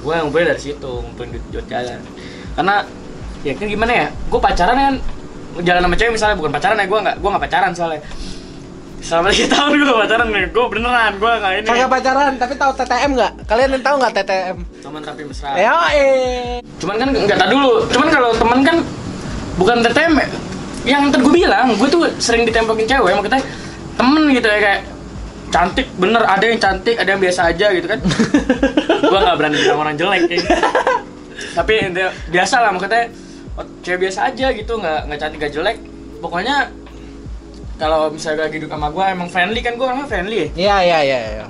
gue 0.00 0.14
ngumpulin 0.14 0.46
dari 0.46 0.60
situ 0.60 0.92
ngumpulin 1.00 1.32
duit 1.32 1.44
buat 1.50 1.66
jalan 1.66 2.00
karena 2.54 2.76
ya 3.40 3.52
kan 3.52 3.66
gimana 3.66 3.92
ya 3.94 4.06
gue 4.12 4.40
pacaran 4.40 4.76
kan 4.76 4.94
jalan 5.60 5.80
sama 5.82 5.94
cewek 5.94 6.12
misalnya 6.12 6.36
bukan 6.36 6.52
pacaran 6.52 6.76
ya 6.76 6.86
gue 6.86 6.98
nggak 7.00 7.16
gue 7.18 7.28
nggak 7.30 7.44
pacaran 7.44 7.72
soalnya 7.72 8.02
selama 9.00 9.28
tiga 9.28 9.48
tahun 9.54 9.70
gue 9.78 9.96
pacaran 9.98 10.26
nih 10.28 10.44
gue 10.48 10.64
beneran 10.66 11.12
gue 11.14 11.32
nggak 11.34 11.52
ini 11.54 11.66
Kagak 11.66 11.90
pacaran, 11.90 12.32
tapi 12.34 12.54
tahu 12.54 12.72
TTM 12.74 13.10
nggak? 13.12 13.32
Kalian 13.44 13.68
yang 13.70 13.84
tahu 13.84 13.96
nggak 14.00 14.12
TTM? 14.14 14.56
cuman 14.80 15.00
tapi 15.00 15.20
mesra 15.24 15.48
Ya, 15.54 15.76
eh. 15.92 16.64
cuman 16.78 16.94
kan 16.96 17.08
nggak 17.12 17.38
tak 17.38 17.48
dulu 17.48 17.84
cuman 17.88 18.08
kalau 18.08 18.30
temen 18.32 18.60
kan 18.60 18.76
bukan 19.54 19.76
TTM 19.80 20.12
ya. 20.16 20.28
Yang 20.84 21.08
tadi 21.08 21.22
gue 21.24 21.34
bilang 21.34 21.72
gue 21.74 21.88
tuh 21.88 22.04
sering 22.20 22.44
ditempokin 22.44 22.84
cewek 22.84 23.12
maksudnya 23.16 23.42
temen 23.96 24.22
gitu 24.30 24.48
ya 24.48 24.58
kayak 24.60 24.80
cantik 25.48 25.86
bener 25.96 26.22
ada 26.26 26.44
yang 26.44 26.58
cantik 26.58 26.96
ada 26.98 27.08
yang 27.14 27.22
biasa 27.22 27.40
aja 27.54 27.66
gitu 27.70 27.86
kan. 27.86 28.00
Gue 29.06 29.18
nggak 29.22 29.36
berani 29.38 29.54
bilang 29.54 29.78
orang 29.78 29.94
jelek 29.94 30.26
ya. 30.26 30.42
tapi 31.54 31.94
dia- 31.94 32.14
biasa 32.26 32.58
lah 32.58 32.70
maksudnya 32.74 33.06
oh, 33.54 33.62
cewek 33.86 34.10
biasa 34.10 34.34
aja 34.34 34.50
gitu 34.50 34.72
nggak 34.74 35.00
nggak 35.06 35.18
cantik 35.22 35.38
nggak 35.38 35.54
jelek. 35.54 35.76
Pokoknya 36.18 36.74
kalau 37.78 38.10
misalnya 38.10 38.50
lagi 38.50 38.58
duduk 38.58 38.74
sama 38.74 38.90
gue 38.90 39.04
emang 39.14 39.28
friendly 39.30 39.60
kan 39.62 39.78
gue 39.78 39.86
orangnya 39.86 40.08
friendly 40.10 40.36
ya. 40.36 40.48
Iya, 40.58 40.76
iya, 40.82 40.98
iya, 41.06 41.18
iya. 41.38 41.46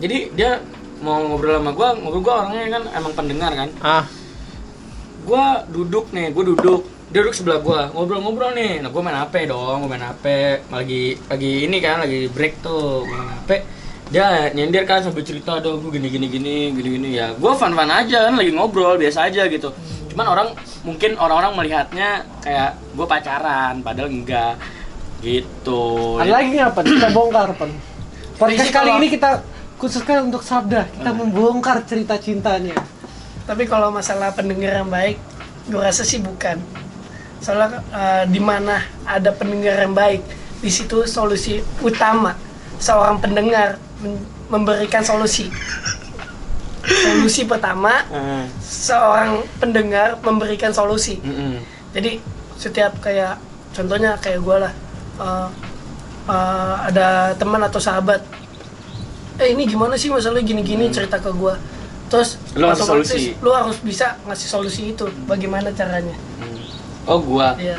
jadi 0.00 0.18
dia 0.32 0.50
mau 1.04 1.20
ngobrol 1.20 1.60
sama 1.60 1.72
gue 1.76 1.88
ngobrol 2.00 2.22
gue 2.24 2.34
orangnya 2.40 2.62
kan 2.72 2.82
emang 2.96 3.12
pendengar 3.12 3.52
kan. 3.52 3.68
Ah, 3.84 4.04
gua 5.26 5.66
duduk 5.68 6.08
nih, 6.14 6.32
gua 6.32 6.44
duduk 6.46 6.88
dia 7.06 7.22
duduk 7.22 7.32
sebelah 7.32 7.58
gua 7.62 7.80
ngobrol-ngobrol 7.94 8.50
nih 8.52 8.82
nah 8.82 8.90
gua 8.90 9.02
main 9.02 9.14
HP 9.16 9.46
dong 9.46 9.86
gua 9.86 9.90
main 9.90 10.02
HP 10.02 10.24
lagi 10.68 11.02
lagi 11.26 11.52
ini 11.64 11.78
kan 11.78 12.02
lagi 12.02 12.26
break 12.26 12.60
tuh 12.60 13.06
gua 13.06 13.16
main 13.16 13.30
HP 13.38 13.50
dia 14.06 14.26
nyender 14.50 14.86
kan 14.86 15.02
sambil 15.02 15.22
cerita 15.22 15.58
dong 15.58 15.82
gua 15.82 15.90
gini 15.94 16.10
gini 16.10 16.26
gini 16.26 16.56
gini 16.74 16.88
gini 16.98 17.08
ya 17.14 17.30
gua 17.38 17.54
fun 17.54 17.72
fun 17.72 17.86
aja 17.86 18.26
kan 18.26 18.34
lagi 18.34 18.50
ngobrol 18.50 18.98
biasa 18.98 19.30
aja 19.30 19.46
gitu 19.46 19.70
cuman 20.10 20.26
orang 20.26 20.48
mungkin 20.82 21.14
orang-orang 21.14 21.52
melihatnya 21.54 22.08
kayak 22.42 22.74
gua 22.92 23.06
pacaran 23.06 23.82
padahal 23.82 24.10
enggak 24.10 24.58
gitu 25.22 26.18
ada 26.20 26.42
lagi 26.42 26.58
Pen? 26.58 26.84
Kita 26.86 27.08
bongkar, 27.10 27.48
Pen. 27.56 27.70
Podcast 28.36 28.68
kali 28.68 28.84
kalau- 28.84 28.98
ini 29.00 29.08
kita 29.08 29.30
khususkan 29.80 30.28
untuk 30.28 30.44
Sabda. 30.44 30.84
Kita 30.92 31.10
membongkar 31.10 31.84
cerita 31.88 32.20
cintanya. 32.20 32.76
Tapi 33.48 33.64
kalau 33.64 33.88
masalah 33.88 34.34
pendengar 34.36 34.84
yang 34.84 34.90
baik, 34.90 35.16
gue 35.66 35.80
rasa 35.80 36.04
sih 36.04 36.20
bukan. 36.20 36.60
Soalnya 37.38 37.80
eh, 37.88 38.24
di 38.26 38.38
mana 38.38 38.78
ada 39.02 39.30
pendengar 39.30 39.76
yang 39.78 39.92
baik, 39.92 40.22
di 40.58 40.68
situ 40.68 41.04
solusi 41.04 41.60
utama 41.78 42.34
seorang 42.76 43.16
pendengar 43.16 43.76
memberikan 44.46 45.00
solusi. 45.00 45.48
Solusi 46.86 47.42
pertama, 47.44 48.06
Eh, 48.08 48.46
seorang 48.60 49.42
pendengar 49.58 50.22
memberikan 50.22 50.70
solusi. 50.70 51.18
mm-mm. 51.18 51.58
Jadi 51.90 52.22
setiap 52.54 52.94
kayak 53.00 53.42
contohnya 53.72 54.14
kayak 54.16 54.38
gue 54.38 54.56
lah, 54.60 54.72
eh, 55.18 55.48
eh, 56.26 56.74
ada 56.86 57.08
teman 57.34 57.58
atau 57.60 57.82
sahabat, 57.82 58.22
eh 59.36 59.50
ini 59.50 59.66
gimana 59.66 59.98
sih 59.98 60.08
masalah 60.08 60.38
gini-gini 60.40 60.86
cerita 60.88 61.18
ke 61.18 61.28
gue, 61.28 61.54
terus 62.06 62.38
Lu 62.54 62.64
otomatis 62.64 63.10
solusi. 63.10 63.34
lu 63.36 63.50
harus 63.50 63.76
bisa 63.82 64.14
ngasih 64.22 64.48
solusi 64.48 64.82
itu, 64.94 65.04
bagaimana 65.26 65.74
caranya? 65.74 66.14
Oh 67.06 67.22
gua. 67.22 67.54
Iya. 67.56 67.78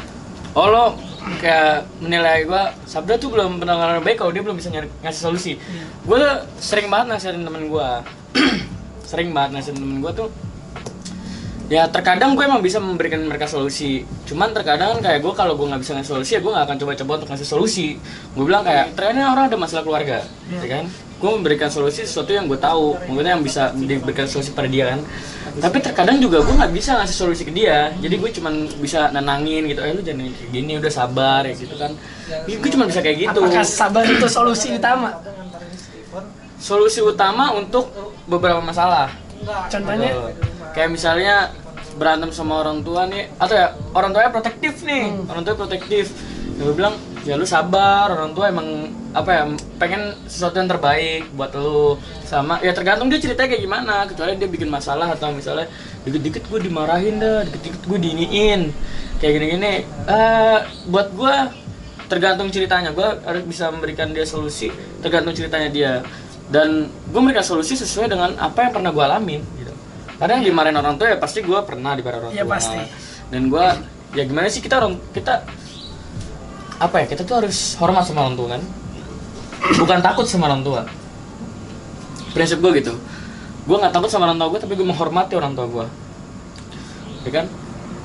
Oh 0.55 0.67
lo 0.71 0.95
kayak 1.43 1.83
menilai 1.99 2.47
gua 2.47 2.71
Sabda 2.87 3.19
tuh 3.19 3.29
belum 3.29 3.59
pernah 3.59 3.75
orang 3.75 3.99
baik 4.01 4.23
kalau 4.23 4.31
dia 4.31 4.41
belum 4.41 4.55
bisa 4.55 4.71
nyari, 4.71 4.87
ngasih 5.03 5.21
solusi. 5.21 5.51
Gua 6.07 6.17
tuh 6.17 6.35
sering 6.57 6.87
banget 6.87 7.19
nasihatin 7.19 7.43
temen 7.43 7.67
gua. 7.67 8.01
sering 9.09 9.35
banget 9.35 9.59
nasihatin 9.59 9.83
temen 9.83 9.99
gua 9.99 10.15
tuh. 10.15 10.31
Ya 11.67 11.83
terkadang 11.91 12.31
gue 12.39 12.47
emang 12.47 12.63
bisa 12.63 12.79
memberikan 12.79 13.19
mereka 13.27 13.43
solusi. 13.43 14.07
Cuman 14.23 14.55
terkadang 14.55 14.95
kan 14.97 14.99
kayak 15.03 15.19
gue 15.19 15.33
kalau 15.35 15.59
gue 15.59 15.67
nggak 15.67 15.83
bisa 15.83 15.99
ngasih 15.99 16.11
solusi 16.15 16.31
ya 16.31 16.39
gue 16.39 16.47
nggak 16.47 16.63
akan 16.63 16.77
coba-coba 16.79 17.11
untuk 17.19 17.29
ngasih 17.35 17.43
solusi. 17.43 17.87
Gue 18.31 18.47
bilang 18.47 18.63
kayak 18.63 18.95
ternyata 18.95 19.35
orang 19.35 19.51
ada 19.51 19.59
masalah 19.59 19.83
keluarga 19.83 20.23
ya 20.63 20.67
kan? 20.79 20.87
Gue 21.19 21.29
memberikan 21.35 21.67
solusi 21.67 22.07
sesuatu 22.07 22.31
yang 22.31 22.47
gue 22.47 22.55
tahu. 22.55 22.95
Mungkin 23.11 23.27
yang 23.27 23.43
bisa 23.43 23.75
diberikan 23.75 24.31
solusi 24.31 24.55
pada 24.55 24.71
dia 24.71 24.95
kan 24.95 25.03
tapi 25.57 25.77
terkadang 25.81 26.21
juga 26.21 26.43
gue 26.45 26.53
nggak 26.53 26.73
bisa 26.73 27.01
ngasih 27.01 27.17
solusi 27.17 27.43
ke 27.45 27.53
dia. 27.53 27.93
Jadi 27.97 28.15
gue 28.17 28.29
cuman 28.41 28.53
bisa 28.77 29.09
nenangin 29.09 29.65
gitu 29.65 29.81
eh 29.81 29.93
lu 29.93 30.01
jangan 30.05 30.29
kayak 30.29 30.51
gini 30.53 30.71
udah 30.77 30.91
sabar 30.93 31.41
ya 31.45 31.53
gitu 31.57 31.75
kan. 31.75 31.91
Gue 32.45 32.69
cuma 32.69 32.85
bisa 32.85 32.99
kayak 33.01 33.17
gitu. 33.29 33.39
Apakah 33.41 33.65
sabar 33.65 34.03
itu 34.05 34.27
solusi 34.29 34.75
utama? 34.75 35.17
solusi 36.57 36.99
utama 37.05 37.53
untuk 37.53 37.93
beberapa 38.25 38.59
masalah. 38.59 39.13
Contohnya, 39.69 40.33
kayak 40.73 40.89
misalnya 40.89 41.53
berantem 41.97 42.29
sama 42.29 42.61
orang 42.61 42.85
tua 42.85 43.09
nih 43.09 43.29
atau 43.41 43.55
ya 43.57 43.73
orang 43.93 44.13
tuanya 44.13 44.31
protektif 44.33 44.85
nih. 44.85 45.09
Hmm. 45.09 45.31
orang 45.31 45.43
tua 45.45 45.55
protektif. 45.57 46.13
Ya 46.57 46.61
gue 46.65 46.75
bilang 46.77 46.93
ya 47.25 47.37
lu 47.37 47.45
sabar 47.45 48.09
orang 48.13 48.33
tua 48.33 48.49
emang 48.49 48.89
apa 49.17 49.29
ya 49.33 49.43
pengen 49.81 50.13
sesuatu 50.29 50.61
yang 50.61 50.69
terbaik 50.69 51.25
buat 51.33 51.49
lu. 51.57 51.97
Sama 52.21 52.61
ya 52.61 52.69
tergantung 52.71 53.09
dia 53.09 53.17
ceritanya 53.17 53.49
kayak 53.49 53.63
gimana. 53.65 54.05
Kecuali 54.05 54.37
dia 54.37 54.45
bikin 54.45 54.69
masalah 54.69 55.09
atau 55.09 55.33
misalnya 55.33 55.65
dikit-dikit 56.05 56.45
gue 56.45 56.59
dimarahin 56.69 57.17
dah 57.17 57.41
dikit-dikit 57.49 57.81
gue 57.83 57.97
diiniin. 57.97 58.61
Kayak 59.17 59.31
gini-gini. 59.41 59.73
Eh 60.05 60.57
buat 60.87 61.09
gue 61.11 61.35
tergantung 62.05 62.53
ceritanya. 62.53 62.93
Gue 62.93 63.09
harus 63.25 63.43
bisa 63.43 63.73
memberikan 63.73 64.13
dia 64.13 64.23
solusi 64.23 64.69
tergantung 65.01 65.33
ceritanya 65.33 65.69
dia. 65.73 65.93
Dan 66.47 66.85
gue 67.09 67.19
memberikan 67.19 67.43
solusi 67.43 67.73
sesuai 67.73 68.07
dengan 68.07 68.37
apa 68.37 68.69
yang 68.69 68.71
pernah 68.71 68.93
gue 68.93 69.03
alamin 69.03 69.41
gitu. 69.57 69.73
Karena 70.15 70.37
yang 70.39 70.45
dimarahin 70.47 70.77
orang 70.77 70.95
tua 70.95 71.11
ya 71.11 71.17
pasti 71.17 71.41
gue 71.41 71.59
pernah 71.65 71.97
dimarahin 71.97 72.29
orang 72.29 72.33
Iya, 72.33 72.45
tua. 72.45 72.53
pasti. 72.55 72.79
dan 73.27 73.51
gue 73.51 73.65
ya 74.15 74.23
gimana 74.23 74.47
sih 74.47 74.63
kita 74.63 74.79
orang 74.79 74.95
kita 75.11 75.43
apa 76.79 76.95
ya 77.03 77.05
kita 77.09 77.27
tuh 77.27 77.43
harus 77.43 77.75
hormat 77.75 78.07
sama 78.07 78.23
orang 78.23 78.39
tua 78.39 78.47
kan 78.55 78.61
bukan 79.77 79.99
takut 80.01 80.25
sama 80.27 80.49
orang 80.49 80.61
tua. 80.61 80.81
Prinsip 82.33 82.61
gue 82.61 82.71
gitu. 82.81 82.93
Gue 83.67 83.77
nggak 83.79 83.91
takut 83.91 84.07
sama 84.07 84.29
orang 84.29 84.39
tua 84.39 84.47
gue 84.55 84.59
tapi 84.63 84.73
gue 84.79 84.87
menghormati 84.87 85.33
orang 85.35 85.53
tua 85.57 85.67
gue 85.67 85.85
ya 87.27 87.43
kan? 87.43 87.45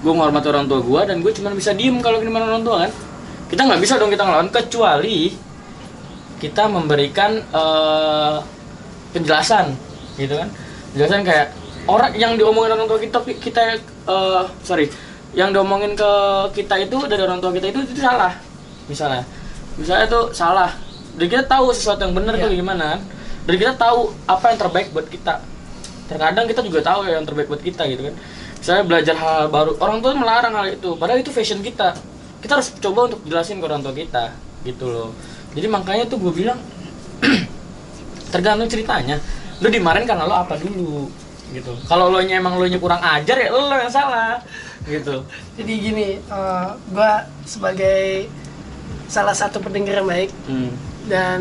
Gue 0.02 0.12
menghormati 0.12 0.46
orang 0.50 0.66
tua 0.66 0.82
gue 0.82 1.00
dan 1.06 1.16
gue 1.22 1.32
cuma 1.38 1.54
bisa 1.54 1.70
diem 1.70 2.02
kalau 2.02 2.18
di 2.18 2.26
mana 2.26 2.50
orang 2.50 2.66
tua 2.66 2.76
kan? 2.86 2.92
Kita 3.46 3.62
nggak 3.70 3.80
bisa 3.80 3.94
dong 4.02 4.10
kita 4.10 4.26
ngelawan 4.26 4.50
kecuali 4.50 5.30
kita 6.42 6.66
memberikan 6.66 7.38
eh, 7.38 8.36
penjelasan 9.14 9.78
gitu 10.18 10.34
kan? 10.34 10.50
Penjelasan 10.90 11.22
kayak 11.22 11.54
orang 11.86 12.10
yang 12.18 12.34
diomongin 12.34 12.74
orang 12.74 12.90
tua 12.90 12.98
kita 12.98 13.22
kita 13.38 13.78
eh, 14.10 14.42
sorry 14.66 14.90
yang 15.32 15.54
diomongin 15.54 15.94
ke 15.96 16.10
kita 16.52 16.76
itu 16.82 16.98
dari 17.08 17.22
orang 17.24 17.38
tua 17.38 17.54
kita 17.54 17.70
itu 17.70 17.86
itu 17.86 18.02
salah 18.02 18.34
misalnya. 18.90 19.22
Misalnya 19.78 20.04
itu 20.04 20.20
salah 20.36 20.68
dan 21.16 21.26
kita 21.28 21.44
tahu 21.44 21.66
sesuatu 21.72 22.00
yang 22.04 22.14
benar 22.16 22.34
Iya. 22.36 22.48
itu 22.48 22.64
gimana 22.64 22.96
kan. 22.96 23.00
Dan 23.42 23.54
kita 23.58 23.72
tahu 23.74 24.14
apa 24.24 24.44
yang 24.54 24.58
terbaik 24.58 24.88
buat 24.94 25.06
kita. 25.10 25.34
Terkadang 26.06 26.44
kita 26.46 26.60
juga 26.62 26.80
tahu 26.80 27.04
ya 27.04 27.18
yang 27.18 27.26
terbaik 27.26 27.48
buat 27.50 27.60
kita 27.60 27.82
gitu 27.90 28.06
kan. 28.08 28.14
Misalnya 28.62 28.84
belajar 28.86 29.14
hal, 29.18 29.34
-hal 29.34 29.46
baru 29.50 29.70
orang 29.82 29.98
tua 29.98 30.12
melarang 30.14 30.54
hal 30.54 30.66
itu. 30.70 30.94
Padahal 30.94 31.18
itu 31.18 31.34
fashion 31.34 31.58
kita. 31.60 31.92
Kita 32.38 32.58
harus 32.58 32.70
coba 32.78 33.10
untuk 33.10 33.20
jelasin 33.26 33.58
ke 33.58 33.64
orang 33.66 33.82
tua 33.82 33.90
kita 33.90 34.30
gitu 34.62 34.86
loh. 34.86 35.10
Jadi 35.52 35.66
makanya 35.66 36.04
tuh 36.06 36.22
gue 36.22 36.32
bilang 36.32 36.58
tergantung 38.32 38.70
ceritanya. 38.70 39.18
Lu 39.60 39.68
dimarahin 39.70 40.06
karena 40.06 40.26
lo 40.26 40.34
apa 40.34 40.54
dulu 40.58 41.10
gitu. 41.52 41.72
Kalau 41.84 42.08
lo 42.08 42.18
nya 42.24 42.40
emang 42.40 42.56
lo 42.56 42.64
nya 42.64 42.80
kurang 42.80 43.02
ajar 43.02 43.36
ya 43.36 43.48
lo 43.52 43.68
yang 43.68 43.92
salah 43.92 44.40
gitu. 44.88 45.22
Jadi 45.54 45.72
gini, 45.78 46.08
eh, 46.18 46.68
gua 46.90 47.22
sebagai 47.46 48.26
salah 49.06 49.36
satu 49.36 49.60
pendengar 49.60 50.00
yang 50.02 50.08
baik 50.08 50.30
Hmm. 50.48 50.72
Dan 51.06 51.38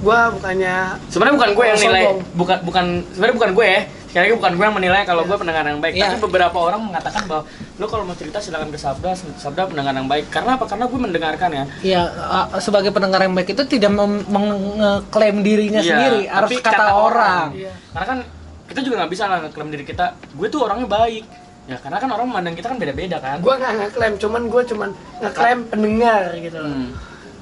gua 0.00 0.32
bukannya 0.32 0.96
Sebenarnya 1.12 1.34
bukan 1.36 1.50
gue 1.52 1.64
yang 1.68 1.78
Sombong. 1.78 1.92
nilai, 1.92 2.04
bukan 2.32 2.58
bukan 2.64 2.84
sebenarnya 3.12 3.36
bukan 3.36 3.52
gue 3.52 3.66
ya. 3.68 3.82
Sekali 4.10 4.22
lagi 4.26 4.34
bukan 4.42 4.52
gue 4.58 4.64
yang 4.66 4.74
menilai 4.74 5.02
kalau 5.06 5.22
gue 5.22 5.36
pendengar 5.38 5.62
yang 5.62 5.78
baik. 5.78 5.94
Iya. 5.94 6.02
Tapi 6.10 6.18
beberapa 6.18 6.58
orang 6.58 6.82
mengatakan 6.82 7.30
bahwa 7.30 7.46
lo 7.78 7.86
kalau 7.86 8.02
mau 8.02 8.16
cerita 8.18 8.42
silakan 8.42 8.74
ke 8.74 8.78
Sabda, 8.80 9.14
Sabda 9.14 9.70
pendengar 9.70 9.94
yang 9.94 10.10
baik. 10.10 10.26
Karena 10.34 10.58
apa? 10.58 10.66
Karena 10.66 10.90
gue 10.90 10.98
mendengarkan 10.98 11.50
ya. 11.54 11.64
Ya, 11.86 12.02
uh, 12.18 12.58
sebagai 12.58 12.90
pendengar 12.90 13.22
yang 13.22 13.38
baik 13.38 13.54
itu 13.54 13.62
tidak 13.70 13.94
mengklaim 14.26 15.46
dirinya 15.46 15.78
Iya, 15.78 15.90
sendiri, 15.94 16.20
harus 16.26 16.48
tapi 16.50 16.56
kata, 16.58 16.84
orang. 16.90 17.46
Iya. 17.54 17.72
Karena 17.94 18.06
kan 18.10 18.18
kita 18.66 18.80
juga 18.82 18.94
nggak 19.04 19.10
bisa 19.14 19.24
lah 19.30 19.38
ngeklaim 19.46 19.70
diri 19.70 19.84
kita. 19.86 20.06
Gue 20.34 20.46
tuh 20.50 20.66
orangnya 20.66 20.90
baik. 20.90 21.24
Ya 21.70 21.78
karena 21.78 22.02
kan 22.02 22.10
orang 22.10 22.26
memandang 22.34 22.58
kita 22.58 22.66
kan 22.66 22.82
beda-beda 22.82 23.22
kan. 23.22 23.38
gua 23.46 23.54
nggak 23.54 23.72
ngeklaim 23.78 24.14
cuman 24.18 24.42
gua 24.50 24.62
cuman 24.66 24.90
ngeklaim 25.22 25.58
pendengar 25.70 26.34
gitu 26.34 26.58
loh. 26.58 26.72
Hmm. 26.72 26.90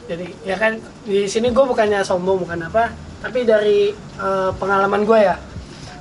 Jadi 0.08 0.26
ya 0.42 0.56
kan 0.56 0.72
di 1.04 1.24
sini 1.24 1.52
gue 1.52 1.62
bukannya 1.62 2.00
sombong 2.00 2.42
bukan 2.42 2.64
apa 2.64 2.88
tapi 3.20 3.44
dari 3.44 3.92
eh, 3.94 4.50
pengalaman 4.56 5.04
gue 5.04 5.18
ya 5.20 5.36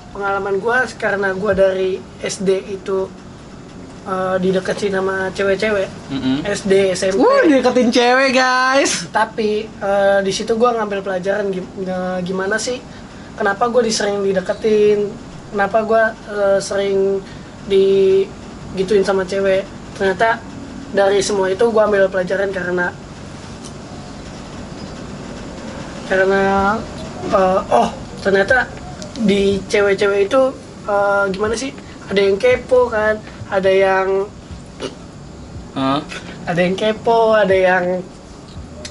pengalaman 0.09 0.57
gue 0.57 0.77
karena 0.95 1.29
gue 1.31 1.51
dari 1.53 1.91
SD 2.17 2.49
itu 2.73 3.05
eh, 4.03 4.35
dideketin 4.39 4.95
sama 4.95 5.27
cewek-cewek 5.29 5.87
Mm-mm. 6.07 6.37
SD 6.41 6.73
SMP 6.95 7.19
Wuh, 7.19 7.43
deketin 7.45 7.89
cewek, 7.89 8.31
guys. 8.31 9.11
tapi 9.11 9.67
eh, 9.67 10.19
di 10.23 10.31
situ 10.31 10.55
gue 10.55 10.69
ngambil 10.69 11.03
pelajaran 11.03 11.51
gim- 11.51 11.67
gimana 12.23 12.55
sih 12.55 12.79
kenapa 13.35 13.67
gue 13.67 13.83
disering 13.83 14.23
dideketin 14.23 15.11
kenapa 15.51 15.83
gue 15.83 16.03
eh, 16.31 16.59
sering 16.59 17.19
digituin 17.67 19.03
sama 19.03 19.23
cewek 19.23 19.67
ternyata 19.93 20.39
dari 20.87 21.19
semua 21.19 21.51
itu 21.51 21.67
gue 21.67 21.83
ambil 21.83 22.07
pelajaran 22.07 22.47
karena 22.49 22.95
karena 26.07 26.75
eh, 27.31 27.59
oh 27.71 27.89
ternyata 28.23 28.67
di 29.23 29.59
cewek-cewek 29.67 30.31
itu 30.31 30.41
eh, 30.87 31.23
gimana 31.31 31.53
sih 31.55 31.71
ada 32.07 32.19
yang 32.19 32.39
kepo 32.39 32.87
kan 32.87 33.19
ada 33.47 33.71
yang 33.71 34.27
Hah? 35.77 36.01
ada 36.47 36.57
yang 36.57 36.73
kepo, 36.73 37.37
ada 37.37 37.53
yang 37.53 38.01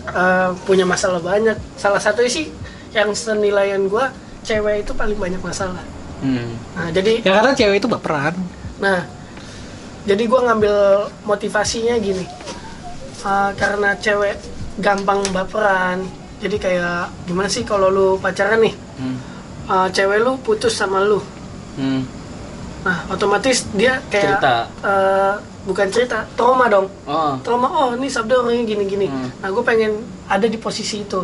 uh, 0.07 0.55
punya 0.69 0.87
masalah 0.87 1.19
banyak. 1.19 1.59
Salah 1.75 1.99
satu 1.99 2.23
sih 2.31 2.53
yang 2.95 3.11
senilaian 3.11 3.91
gua 3.91 4.15
cewek 4.47 4.87
itu 4.87 4.95
paling 4.95 5.19
banyak 5.19 5.43
masalah. 5.43 5.83
Hmm. 6.23 6.55
Nah, 6.79 6.89
jadi 6.95 7.27
Ya 7.27 7.43
karena 7.43 7.53
cewek 7.59 7.83
itu 7.83 7.89
baperan. 7.91 8.39
nah 8.79 9.03
jadi 10.07 10.23
gua 10.31 10.47
ngambil 10.47 10.77
motivasinya 11.27 11.99
gini. 11.99 12.23
Uh, 13.27 13.51
karena 13.59 13.99
cewek 13.99 14.39
gampang 14.79 15.27
baperan. 15.35 16.07
Jadi 16.37 16.57
kayak 16.57 16.99
gimana 17.25 17.47
sih 17.47 17.63
kalau 17.63 17.89
lu 17.89 18.07
pacaran 18.17 18.61
nih, 18.61 18.75
Hmm. 18.97 19.17
uh, 19.67 19.89
cewek 19.89 20.21
lu 20.21 20.37
putus 20.39 20.73
sama 20.73 21.01
lu. 21.01 21.21
Hmm. 21.75 22.05
Nah, 22.83 23.03
otomatis 23.09 23.67
dia 23.73 23.99
kayak 24.07 24.39
Cerita. 24.39 24.55
uh, 24.81 25.35
bukan 25.65 25.89
cerita, 25.89 26.23
trauma 26.33 26.69
dong. 26.69 26.87
Oh. 27.03 27.35
trauma 27.41 27.67
oh 27.67 27.91
ini 27.93 28.07
sabda 28.07 28.39
orangnya 28.39 28.63
gini-gini 28.65 29.07
Hmm. 29.07 29.27
nah 29.37 29.49
gue 29.49 29.59
pengen 29.61 29.99
ada 30.25 30.45
di 30.45 30.55
posisi 30.57 31.03
itu 31.03 31.19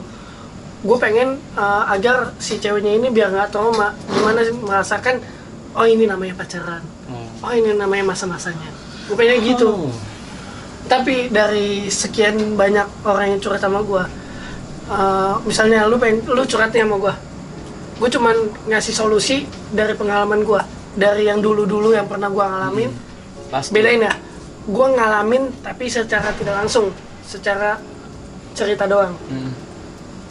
gue 0.82 0.98
pengen 0.98 1.38
uh, 1.54 1.86
agar 1.86 2.34
si 2.36 2.58
ceweknya 2.58 2.90
ini 2.92 3.06
biar 3.08 3.30
nggak 3.30 3.50
trauma 3.50 3.94
gimana 4.08 4.42
sih 4.42 4.50
merasakan 4.52 5.22
oh 5.72 5.86
ini 5.86 6.04
namanya 6.04 6.34
pacaran 6.34 6.82
Oh. 7.06 7.22
oh 7.40 7.52
ini 7.52 7.70
namanya 7.72 8.02
masa-masanya 8.08 8.66
gue 9.06 9.14
pengen 9.14 9.38
gitu 9.44 9.70
Oh. 9.70 9.94
tapi 10.84 11.30
dari 11.30 11.86
sekian 11.86 12.58
banyak 12.58 12.90
orang 13.04 13.30
yang 13.30 13.40
curhat 13.40 13.62
sama 13.62 13.78
gue 13.80 14.02
uh, 14.90 15.38
misalnya 15.46 15.86
lu 15.86 16.00
pengen 16.00 16.24
lu 16.26 16.42
curhatnya 16.46 16.82
sama 16.86 16.96
gue 16.98 17.14
gue 18.02 18.10
cuman 18.18 18.36
ngasih 18.66 18.94
solusi 18.98 19.46
dari 19.70 19.94
pengalaman 19.94 20.42
gue 20.42 20.62
dari 20.98 21.30
yang 21.30 21.38
dulu-dulu 21.38 21.94
yang 21.94 22.04
pernah 22.10 22.28
gue 22.28 22.42
ngalamin. 22.42 22.90
Pasti. 23.52 23.70
bedain 23.76 24.00
ya 24.00 24.14
gue 24.64 24.86
ngalamin 24.96 25.42
tapi 25.60 25.86
secara 25.86 26.32
tidak 26.34 26.56
langsung. 26.56 26.90
Secara 27.22 27.78
cerita 28.52 28.84
doang. 28.90 29.14
Hmm. 29.30 29.52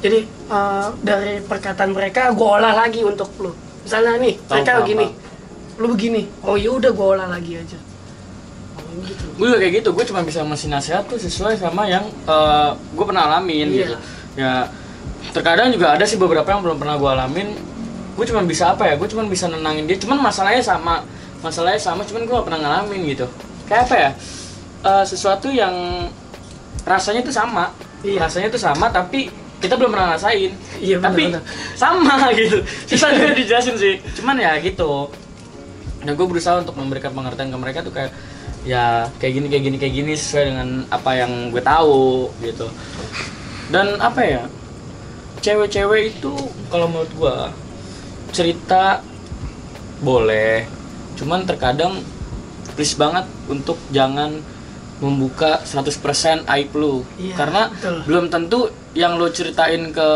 jadi 0.02 0.26
eh, 0.28 0.88
dari 1.02 1.40
perkataan 1.46 1.94
mereka 1.94 2.34
gue 2.34 2.44
olah 2.44 2.74
lagi 2.76 3.06
untuk 3.06 3.30
lu. 3.40 3.54
Misalnya 3.86 4.18
nih 4.18 4.36
Tahu, 4.38 4.52
mereka 4.52 4.72
paham, 4.74 4.82
begini 4.84 5.06
lu 5.82 5.88
begini 5.98 6.22
oh 6.46 6.60
ya 6.60 6.70
udah 6.76 6.92
gue 6.92 7.08
olah 7.08 7.28
lagi 7.32 7.52
aja. 7.56 7.80
Gitu. 8.92 9.24
Gue 9.40 9.46
juga 9.48 9.60
kayak 9.64 9.74
gitu 9.80 9.90
gue 9.96 10.06
cuma 10.12 10.22
bisa 10.28 10.44
ngasih 10.44 10.68
nasihat 10.68 11.04
tuh 11.08 11.16
sesuai 11.16 11.56
sama 11.56 11.88
yang 11.88 12.04
gue 12.92 13.06
pernah 13.08 13.32
alamin 13.32 13.72
Iya. 13.72 13.78
gitu 13.88 13.96
ya 14.36 14.68
terkadang 15.32 15.70
juga 15.72 15.94
ada 15.96 16.04
sih 16.08 16.18
beberapa 16.18 16.48
yang 16.50 16.62
belum 16.66 16.78
pernah 16.82 16.96
gue 16.98 17.10
alamin. 17.10 17.48
Gue 18.18 18.26
cuma 18.28 18.44
bisa 18.44 18.76
apa 18.76 18.90
ya? 18.90 18.98
Gue 19.00 19.08
cuma 19.08 19.24
bisa 19.26 19.48
nenangin 19.48 19.88
dia. 19.88 19.98
Cuman 19.98 20.20
masalahnya 20.20 20.64
sama 20.64 21.06
masalahnya 21.42 21.82
sama 21.82 22.06
cuman 22.06 22.26
gue 22.28 22.34
gak 22.34 22.48
pernah 22.48 22.62
ngalamin 22.62 23.02
gitu. 23.14 23.26
Kayak 23.66 23.82
apa 23.90 23.96
ya? 23.96 24.12
Eh, 24.82 25.06
sesuatu 25.06 25.48
yang 25.50 25.74
rasanya 26.84 27.22
tuh 27.22 27.34
sama. 27.34 27.72
Iya. 28.02 28.18
rasanya 28.26 28.50
tuh 28.50 28.58
sama 28.58 28.90
tapi 28.90 29.30
kita 29.62 29.78
belum 29.78 29.94
pernah 29.94 30.14
ngerasain. 30.14 30.52
Iya, 30.82 30.98
benar, 30.98 31.14
tapi 31.14 31.24
benar. 31.30 31.44
sama 31.78 32.16
gitu. 32.40 32.58
Susah 32.90 33.14
juga 33.14 33.38
dijelasin 33.38 33.76
sih. 33.78 33.96
Cuman 34.18 34.42
ya 34.42 34.58
gitu. 34.58 35.14
Dan 36.02 36.18
gue 36.18 36.26
berusaha 36.26 36.58
untuk 36.58 36.74
memberikan 36.74 37.14
pengertian 37.14 37.54
ke 37.54 37.58
mereka 37.62 37.80
tuh 37.86 37.94
kayak 37.94 38.10
ya 38.62 39.10
kayak 39.18 39.34
gini 39.42 39.48
kayak 39.50 39.64
gini 39.70 39.78
kayak 39.82 39.94
gini 39.94 40.14
sesuai 40.14 40.44
dengan 40.54 40.68
apa 40.94 41.12
yang 41.18 41.50
gue 41.50 41.64
tahu 41.66 42.30
gitu 42.46 42.70
dan 43.72 43.96
apa 43.98 44.22
ya 44.22 44.44
cewek-cewek 45.40 46.14
itu 46.14 46.36
kalau 46.68 46.86
menurut 46.86 47.12
gue 47.12 47.36
cerita 48.32 49.02
boleh 50.00 50.66
cuman 51.16 51.44
terkadang 51.44 52.02
please 52.74 52.94
banget 52.94 53.26
untuk 53.48 53.78
jangan 53.90 54.42
membuka 54.98 55.62
100% 55.62 56.46
aib 56.48 56.72
lu 56.74 57.02
Iya, 57.18 57.34
karena 57.36 57.62
betul. 57.70 57.96
belum 58.06 58.26
tentu 58.28 58.60
yang 58.94 59.18
lo 59.18 59.28
ceritain 59.30 59.90
ke 59.90 60.10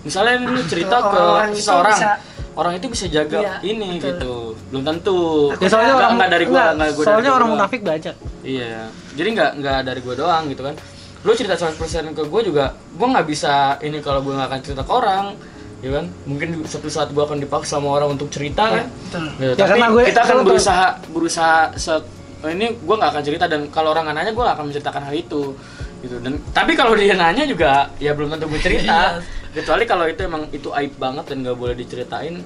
misalnya 0.00 0.46
lu 0.46 0.62
cerita 0.64 0.96
Ke 0.98 1.10
ke, 1.10 1.20
orang 1.20 1.50
itu 1.50 1.60
seseorang 1.60 1.98
bisa- 1.98 2.18
orang 2.54 2.72
itu 2.74 2.86
bisa 2.88 3.06
jaga 3.06 3.38
Iya, 3.38 3.54
ini 3.66 3.88
betul. 3.92 4.08
gitu 4.08 4.34
belum 4.70 4.82
tentu 4.82 5.18
Ya 5.54 5.68
soalnya 5.68 5.86
Nggak- 5.88 6.00
orang 6.00 6.12
nggak 6.14 6.30
dari 6.30 6.44
gua 6.44 6.56
enggak, 6.56 6.72
nggak 6.72 6.90
gua 6.90 6.96
dari 6.96 7.06
soalnya 7.06 7.28
gua 7.28 7.36
orang 7.36 7.50
munafik 7.50 7.80
banyak. 7.82 8.14
Iya, 8.40 8.74
jadi 9.12 9.28
nggak 9.30 9.50
nggak 9.58 9.78
dari 9.84 10.00
gue 10.00 10.14
doang 10.14 10.44
gitu 10.48 10.62
kan. 10.62 10.74
Lu 11.20 11.32
cerita 11.32 11.54
100% 11.54 11.74
ke 12.10 12.22
gue 12.22 12.40
juga, 12.44 12.64
gue 12.74 13.06
nggak 13.06 13.26
bisa 13.26 13.52
ini 13.80 13.98
kalau 13.98 14.22
gue 14.22 14.30
nggak 14.30 14.48
akan 14.48 14.60
cerita 14.62 14.82
ke 14.82 14.92
orang, 14.92 15.34
ya 15.80 15.90
kan? 15.92 16.04
Mungkin 16.24 16.48
suatu 16.62 16.86
saat 16.86 17.10
gue 17.10 17.18
akan 17.18 17.38
dipaksa 17.38 17.76
sama 17.76 17.90
orang 17.92 18.14
untuk 18.14 18.28
cerita 18.28 18.64
Iya, 18.64 18.74
kan. 18.76 18.86
Gitu. 18.86 19.18
Ya, 19.38 19.50
Tapi 19.52 19.70
karena 19.74 19.86
gue- 19.90 20.06
kita 20.06 20.20
akan 20.22 20.36
berusaha 20.42 20.86
berusaha 21.08 21.54
se 21.74 21.94
ini 22.46 22.70
gue 22.70 22.94
nggak 22.94 23.10
akan 23.12 23.22
cerita 23.24 23.44
dan 23.44 23.66
kalau 23.68 23.90
orang 23.90 24.06
nanya 24.08 24.30
gue 24.30 24.40
akan 24.40 24.70
menceritakan 24.70 25.02
hal 25.02 25.14
itu 25.16 25.58
gitu 25.98 26.22
dan 26.22 26.38
tapi 26.48 26.78
kalau 26.78 26.94
dia 26.94 27.10
nanya 27.12 27.42
juga 27.42 27.90
ya 27.98 28.14
belum 28.14 28.30
tentu 28.30 28.46
gue 28.46 28.62
cerita 28.62 29.18
kecuali 29.58 29.82
kalau 29.82 30.06
itu 30.06 30.22
emang 30.22 30.46
itu 30.48 30.70
aib 30.70 30.94
banget 30.94 31.26
dan 31.26 31.42
nggak 31.42 31.58
boleh 31.58 31.74
diceritain 31.74 32.38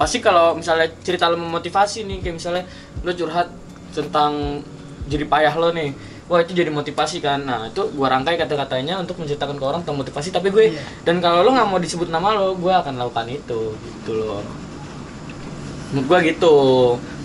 pasti 0.00 0.24
kalau 0.24 0.56
misalnya 0.56 0.88
cerita 0.98 1.28
lo 1.28 1.36
memotivasi 1.36 2.08
nih 2.08 2.24
kayak 2.24 2.34
misalnya 2.34 2.64
lo 3.04 3.12
curhat 3.12 3.52
tentang 3.92 4.64
jadi 5.04 5.28
payah 5.28 5.54
lo 5.54 5.76
nih 5.76 5.92
wah 6.28 6.38
itu 6.38 6.52
jadi 6.52 6.68
motivasi 6.68 7.18
kan 7.18 7.40
nah 7.40 7.66
itu 7.66 7.82
gua 7.90 8.08
rangkai 8.10 8.36
kata-katanya 8.36 8.96
untuk 8.96 9.16
menceritakan 9.16 9.56
ke 9.56 9.64
orang 9.64 9.80
tentang 9.80 9.98
motivasi 9.98 10.28
tapi 10.28 10.48
gue 10.48 10.64
Iya. 10.70 10.80
dan 11.02 11.18
kalau 11.18 11.40
lo 11.40 11.50
nggak 11.50 11.66
mau 11.66 11.76
disebut 11.76 12.08
nama 12.08 12.32
lo 12.32 12.52
gue 12.54 12.68
akan 12.70 12.94
lakukan 12.96 13.26
itu 13.26 13.60
gitu 13.74 14.12
loh 14.14 14.44
menurut 15.88 16.06
gua 16.06 16.18
gitu 16.20 16.56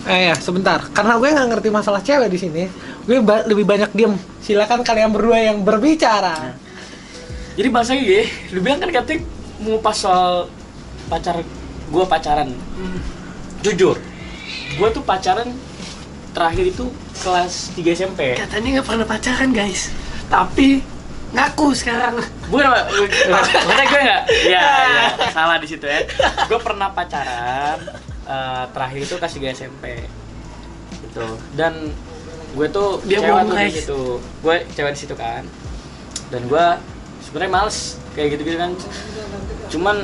Eh 0.04 0.28
ya, 0.28 0.36
sebentar. 0.36 0.84
Karena 0.92 1.16
gue 1.16 1.24
nggak 1.26 1.48
ngerti 1.48 1.68
masalah 1.70 1.96
cewek 1.98 2.28
di 2.28 2.36
sini, 2.36 2.68
gue 3.02 3.24
ba- 3.24 3.40
lebih 3.42 3.64
banyak 3.64 3.88
diem. 3.90 4.12
Silakan 4.36 4.84
kalian 4.84 5.08
berdua 5.08 5.40
yang 5.42 5.64
berbicara. 5.64 6.52
jadi 7.54 7.68
bahasanya 7.70 8.02
gini 8.02 8.24
lu 8.50 8.60
bilang 8.60 8.76
kan 8.76 8.90
katanya 8.90 9.22
mau 9.62 9.78
pas 9.78 9.94
soal 9.94 10.50
pacar 11.06 11.38
gua 11.86 12.02
pacaran 12.04 12.50
Hmm. 12.50 12.98
jujur 13.62 13.94
gua 14.74 14.90
tuh 14.90 15.00
pacaran 15.00 15.54
terakhir 16.32 16.66
itu 16.66 16.90
kelas 17.22 17.76
3 17.78 17.94
SMP 17.94 18.20
katanya 18.34 18.80
nggak 18.80 18.86
pernah 18.86 19.06
pacaran 19.06 19.50
guys. 19.54 19.94
Tapi 20.26 20.82
ngaku 21.34 21.66
sekarang. 21.74 22.14
Bukan 22.48 22.66
maksudnya 23.34 23.84
gue 23.90 24.00
nggak 24.02 24.22
ya, 24.46 24.62
ya 25.22 25.30
salah 25.30 25.58
di 25.58 25.68
situ 25.68 25.84
ya. 25.84 26.06
Gue 26.46 26.58
pernah 26.62 26.90
pacaran 26.94 27.78
eh, 28.26 28.64
terakhir 28.70 29.00
itu 29.02 29.14
kelas 29.18 29.34
3 29.38 29.54
SMP 29.54 29.84
gitu. 31.10 31.26
Dan 31.58 31.94
gue 32.54 32.66
tuh 32.70 33.02
Dia 33.06 33.18
cewek 33.22 33.42
tuh 33.50 33.56
di 33.58 33.74
situ. 33.74 34.00
Gue 34.42 34.56
cewek 34.74 34.92
di 34.94 35.00
situ 35.00 35.14
kan. 35.18 35.42
Dan 36.30 36.46
gue 36.46 36.66
sebenarnya 37.22 37.52
males 37.52 37.98
kayak 38.14 38.38
gitu 38.38 38.42
gitu 38.54 38.58
kan. 38.58 38.72
Cuman 39.70 39.96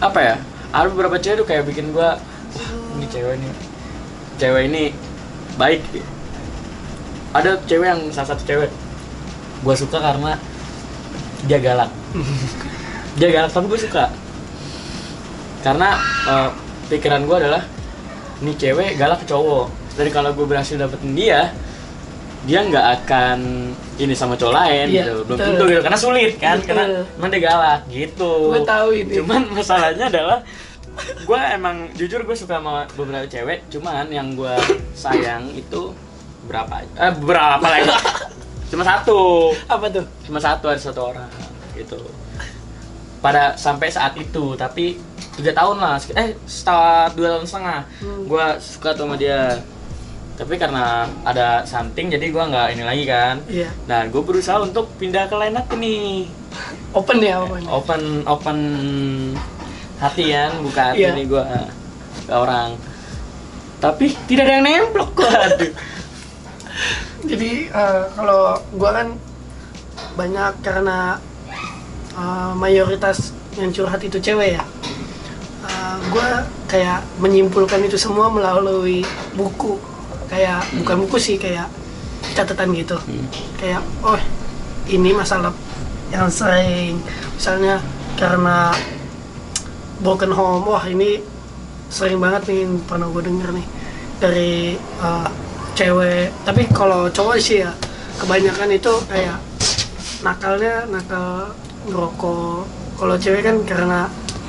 apa 0.00 0.18
ya 0.18 0.36
ada 0.72 0.88
beberapa 0.88 1.20
cewek 1.20 1.44
tuh 1.44 1.46
kayak 1.46 1.68
bikin 1.68 1.92
gue 1.92 2.08
wah 2.56 2.70
ini 2.96 3.06
cewek 3.12 3.34
ini 3.36 3.50
cewek 4.40 4.62
ini 4.72 4.84
baik 5.60 5.84
ada 7.30 7.56
cewek 7.66 7.86
yang 7.86 8.00
salah 8.10 8.34
satu 8.34 8.42
cewek. 8.44 8.70
Gue 9.62 9.74
suka 9.76 9.98
karena 10.00 10.34
dia 11.46 11.58
galak. 11.60 11.90
Dia 13.18 13.26
galak 13.34 13.50
tapi 13.50 13.66
gue 13.66 13.80
suka. 13.80 14.06
Karena 15.60 15.98
eh, 16.30 16.48
pikiran 16.88 17.26
gue 17.26 17.36
adalah 17.36 17.62
nih 18.40 18.54
cewek 18.56 18.96
galak 18.96 19.20
ke 19.22 19.26
cowok. 19.28 19.66
Dan 19.98 20.08
kalau 20.14 20.30
gue 20.32 20.46
berhasil 20.46 20.78
dapetin 20.78 21.12
dia 21.12 21.50
dia 22.48 22.64
nggak 22.64 23.04
akan 23.04 23.38
ini 24.00 24.16
sama 24.16 24.32
cowok 24.32 24.54
lain 24.56 24.86
Iya, 24.88 25.04
gitu. 25.04 25.14
Belum 25.28 25.38
tentu 25.42 25.64
gitu 25.68 25.80
karena 25.84 25.98
sulit 26.00 26.32
kan 26.40 26.56
Betul. 26.56 26.68
karena 26.72 26.84
emang 27.18 27.28
dia 27.28 27.40
galak 27.44 27.80
gitu. 27.92 28.32
Gue 28.54 28.62
tahu 28.64 28.88
ini. 28.96 29.12
cuman 29.20 29.42
masalahnya 29.52 30.06
adalah 30.08 30.38
gue 31.00 31.40
emang 31.54 31.76
jujur 31.94 32.20
gue 32.24 32.36
suka 32.36 32.58
sama 32.60 32.84
beberapa 32.96 33.26
cewek 33.28 33.68
cuman 33.68 34.08
yang 34.10 34.32
gue 34.34 34.54
sayang 34.92 35.48
itu 35.52 35.92
berapa 36.46 36.74
eh 36.84 37.12
berapa 37.20 37.66
lagi? 37.66 37.90
Cuma 38.70 38.86
satu. 38.86 39.50
Apa 39.66 39.90
tuh? 39.90 40.06
cuma 40.22 40.38
satu 40.38 40.70
ada 40.70 40.78
satu 40.78 41.10
orang 41.10 41.26
gitu. 41.74 41.98
Pada 43.18 43.58
sampai 43.58 43.90
saat 43.90 44.14
itu 44.14 44.54
tapi 44.54 44.94
tiga 45.34 45.50
tahun 45.50 45.82
lah 45.82 45.98
eh 46.14 46.38
setahun 46.46 47.18
dua 47.18 47.34
tahun 47.34 47.46
setengah. 47.50 47.80
Hmm. 47.98 48.22
gue 48.30 48.46
suka 48.62 48.94
tuh 48.94 49.10
sama 49.10 49.18
dia. 49.18 49.58
Tapi 50.38 50.56
karena 50.56 51.04
ada 51.26 51.66
something 51.66 52.08
jadi 52.08 52.30
gue 52.30 52.44
nggak 52.46 52.68
ini 52.78 52.84
lagi 52.86 53.04
kan. 53.04 53.36
Iya. 53.50 53.68
nah 53.90 54.06
gue 54.06 54.22
berusaha 54.22 54.62
untuk 54.62 54.86
pindah 55.02 55.26
ke 55.26 55.34
line 55.34 55.58
up 55.58 55.66
nih. 55.74 56.30
Open 56.94 57.18
ya 57.18 57.42
open. 57.42 57.62
open 57.66 58.02
open 58.24 58.58
hati 59.98 60.30
kan 60.30 60.50
buka 60.62 60.94
hati 60.94 61.02
Iya. 61.04 61.18
nih 61.18 61.26
gue 61.26 61.44
ke 62.24 62.32
orang. 62.32 62.78
Tapi 63.82 64.14
tidak 64.30 64.46
ada 64.46 64.52
yang 64.60 64.64
nemplok 64.64 65.10
gue 65.18 65.26
aduh 65.50 65.72
Jadi 67.24 67.68
eh, 67.68 68.02
kalau 68.16 68.58
gua 68.76 68.90
kan 69.02 69.08
banyak 70.16 70.52
karena 70.64 71.20
eh, 72.14 72.52
mayoritas 72.56 73.32
yang 73.58 73.70
curhat 73.74 74.00
itu 74.04 74.18
cewek 74.18 74.56
ya. 74.56 74.64
Eh, 75.66 75.96
gua 76.10 76.46
kayak 76.70 77.04
menyimpulkan 77.18 77.82
itu 77.84 77.98
semua 78.00 78.32
melalui 78.32 79.04
buku. 79.36 79.76
Kayak 80.30 80.62
bukan 80.78 81.06
buku 81.06 81.16
sih 81.18 81.36
kayak 81.36 81.66
catatan 82.34 82.70
gitu. 82.76 82.96
Hmm. 82.96 83.26
Kayak 83.58 83.82
oh 84.06 84.20
ini 84.90 85.10
masalah 85.14 85.54
yang 86.10 86.26
sering 86.26 86.98
misalnya 87.38 87.78
karena 88.18 88.74
broken 90.02 90.34
home 90.34 90.66
wah 90.66 90.82
ini 90.84 91.22
sering 91.90 92.18
banget 92.18 92.50
nih 92.50 92.66
pernah 92.86 93.06
gue 93.10 93.22
denger 93.22 93.50
nih 93.54 93.66
dari 94.18 94.74
uh, 95.00 95.28
cewek 95.74 96.32
tapi 96.44 96.66
kalau 96.70 97.06
cowok 97.10 97.36
sih 97.40 97.62
ya 97.64 97.72
kebanyakan 98.20 98.68
itu 98.74 98.92
kayak 99.08 99.38
nakalnya 100.20 100.84
nakal 100.92 101.48
ngerokok. 101.88 102.68
Kalau 103.00 103.14
cewek 103.16 103.40
kan 103.40 103.56
karena 103.64 104.00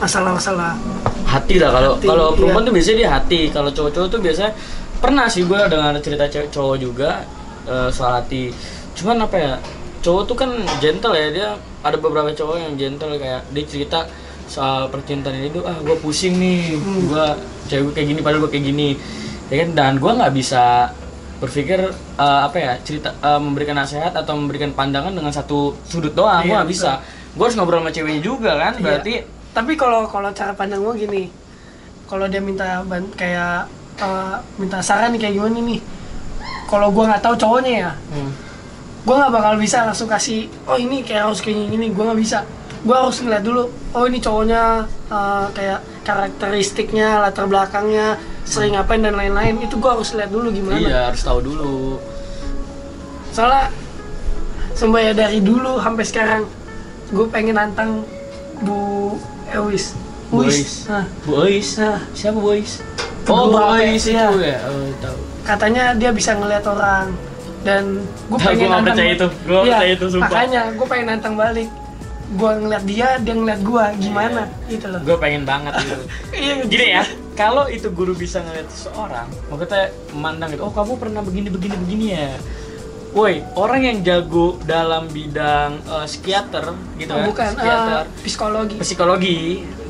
masalah-masalah. 0.04 0.76
Hati 1.24 1.56
lah 1.56 1.72
kalau 1.72 1.92
kalau 2.04 2.28
perempuan 2.36 2.64
iya. 2.64 2.68
tuh 2.68 2.74
biasanya 2.76 2.98
dia 3.00 3.10
hati. 3.16 3.42
Kalau 3.48 3.70
cowok-cowok 3.72 4.08
tuh 4.12 4.20
biasanya 4.20 4.52
pernah 5.00 5.26
sih 5.32 5.48
gue 5.48 5.60
dengar 5.72 5.96
cerita 6.04 6.28
cewek 6.28 6.50
cowok 6.52 6.76
juga 6.76 7.24
eh, 7.64 7.88
soal 7.88 8.20
hati. 8.20 8.52
Cuman 9.00 9.24
apa 9.24 9.36
ya 9.40 9.54
cowok 10.04 10.24
tuh 10.28 10.36
kan 10.36 10.52
gentle 10.84 11.16
ya 11.16 11.28
dia 11.32 11.50
ada 11.82 11.98
beberapa 11.98 12.36
cowok 12.36 12.58
yang 12.60 12.74
gentle 12.76 13.16
kayak 13.16 13.48
dia 13.56 13.64
cerita 13.64 14.00
soal 14.52 14.92
percintaan 14.92 15.40
ini 15.40 15.48
tuh 15.56 15.64
ah 15.64 15.80
gue 15.80 15.96
pusing 16.04 16.36
nih 16.36 16.76
Hmm. 16.76 17.08
gue 17.08 17.26
cewek 17.72 17.82
gue 17.88 17.94
kayak 17.96 18.08
gini 18.12 18.20
padahal 18.20 18.42
gue 18.44 18.52
kayak 18.52 18.66
gini. 18.68 18.90
Ya 19.48 19.64
kan 19.64 19.70
dan 19.72 19.94
gue 20.04 20.12
nggak 20.12 20.34
bisa 20.36 20.92
berpikir 21.42 21.82
eh, 22.22 22.42
apa 22.46 22.58
ya 22.62 22.74
cerita 22.86 23.18
eh, 23.18 23.42
memberikan 23.42 23.74
nasihat 23.74 24.14
atau 24.14 24.38
memberikan 24.38 24.72
pandangan 24.78 25.10
dengan 25.10 25.34
satu 25.34 25.74
sudut 25.90 26.14
doang 26.14 26.46
gue 26.46 26.54
Iya, 26.54 26.62
nggak 26.62 26.70
bisa 26.70 26.92
gue 27.34 27.44
harus 27.44 27.58
ngobrol 27.58 27.82
sama 27.82 27.90
ceweknya 27.90 28.22
juga 28.22 28.52
kan 28.62 28.74
Iya. 28.78 28.84
berarti 28.86 29.14
tapi 29.52 29.74
kalau 29.76 30.06
kalau 30.06 30.30
cara 30.32 30.54
pandang 30.54 30.86
gue 30.86 30.94
gini 31.02 31.24
kalau 32.06 32.30
dia 32.30 32.40
minta 32.40 32.86
ban 32.86 33.04
kayak 33.18 33.66
uh, 34.00 34.38
minta 34.62 34.80
saran 34.86 35.18
kayak 35.18 35.34
gimana 35.34 35.58
nih 35.60 35.82
kalau 36.70 36.94
gue 36.94 37.04
nggak 37.04 37.24
tahu 37.26 37.36
cowoknya 37.36 37.74
ya 37.90 37.92
hmm. 38.14 38.32
gue 39.02 39.16
nggak 39.18 39.34
bakal 39.34 39.54
bisa 39.58 39.84
langsung 39.84 40.08
kasih 40.08 40.46
oh 40.70 40.78
ini 40.78 41.02
kayak 41.02 41.26
harus 41.26 41.42
kayak 41.42 41.74
gini 41.74 41.90
gue 41.90 42.04
nggak 42.06 42.22
bisa 42.22 42.46
gue 42.86 42.96
harus 42.96 43.18
ngeliat 43.18 43.44
dulu 43.44 43.64
oh 43.98 44.04
ini 44.06 44.18
cowoknya 44.22 44.86
uh, 45.10 45.46
kayak 45.58 45.80
karakteristiknya 46.06 47.22
latar 47.22 47.46
belakangnya 47.50 48.18
sering 48.44 48.74
ngapain 48.74 49.00
dan 49.00 49.14
lain-lain 49.14 49.60
itu 49.60 49.76
gue 49.76 49.90
harus 49.90 50.12
lihat 50.12 50.30
dulu 50.30 50.48
gimana 50.50 50.78
Iya 50.78 51.00
harus 51.08 51.22
tahu 51.22 51.40
dulu. 51.42 52.02
soalnya 53.30 53.72
sumpah 54.74 55.02
ya 55.02 55.14
dari 55.14 55.40
dulu 55.40 55.78
sampai 55.78 56.04
sekarang 56.04 56.42
gue 57.08 57.26
pengen 57.28 57.56
nantang 57.56 58.04
Bu 58.60 59.16
Ewis 59.50 59.96
Boys. 60.28 60.88
Nah, 60.88 61.04
Boys. 61.22 61.76
nah 61.76 62.00
Siapa 62.12 62.40
boys? 62.40 62.80
Kedua 63.22 63.36
Oh 63.36 63.46
boys 63.52 64.08
apa? 64.08 64.32
itu 64.32 64.40
ya. 64.42 64.58
Oh 64.64 64.88
tahu. 64.98 65.18
katanya 65.44 65.84
dia 65.92 66.10
bisa 66.10 66.32
ngeliat 66.34 66.64
orang 66.64 67.12
dan 67.62 68.00
gue 68.26 68.38
Nah, 68.38 68.48
pengen 68.48 68.58
gua 68.58 68.70
nggak 68.72 68.86
percaya 68.88 69.12
itu. 69.12 69.28
Gua 69.44 69.60
Iya, 69.60 69.76
percaya 69.76 69.92
itu, 69.92 70.06
sumpah. 70.08 70.24
makanya 70.26 70.62
gue 70.72 70.88
pengen 70.88 71.06
nantang 71.10 71.36
balik 71.36 71.70
gue 72.32 72.52
ngeliat 72.58 72.84
dia 72.88 73.08
dia 73.20 73.34
ngeliat 73.34 73.60
gue 73.60 73.84
gimana 74.00 74.42
gitu 74.66 74.86
loh 74.88 75.00
Gue 75.04 75.18
pengen 75.18 75.44
banget 75.44 75.74
gitu. 75.78 75.96
iya 76.40 76.54
Gini 76.64 76.86
ya, 76.90 77.04
kalau 77.42 77.66
itu 77.68 77.88
guru 77.90 78.14
bisa 78.14 78.38
ngeliat 78.40 78.70
seseorang, 78.70 79.26
maksudnya 79.50 79.90
memandang 80.14 80.50
gitu, 80.54 80.62
oh 80.62 80.70
kamu 80.70 80.94
pernah 80.96 81.22
begini 81.22 81.50
begini 81.50 81.76
begini 81.76 82.06
ya. 82.14 82.30
Woi, 83.12 83.44
orang 83.60 83.84
yang 83.84 83.98
jago 84.08 84.56
dalam 84.64 85.04
bidang 85.12 85.84
eh, 85.84 86.08
psikiater 86.08 86.72
gitu 86.96 87.12
Oh, 87.12 87.20
ya, 87.20 87.28
bukan 87.28 87.48
psikiater, 87.52 88.04
eh, 88.08 88.24
psikologi 88.24 88.76
psikologi, 88.80 89.40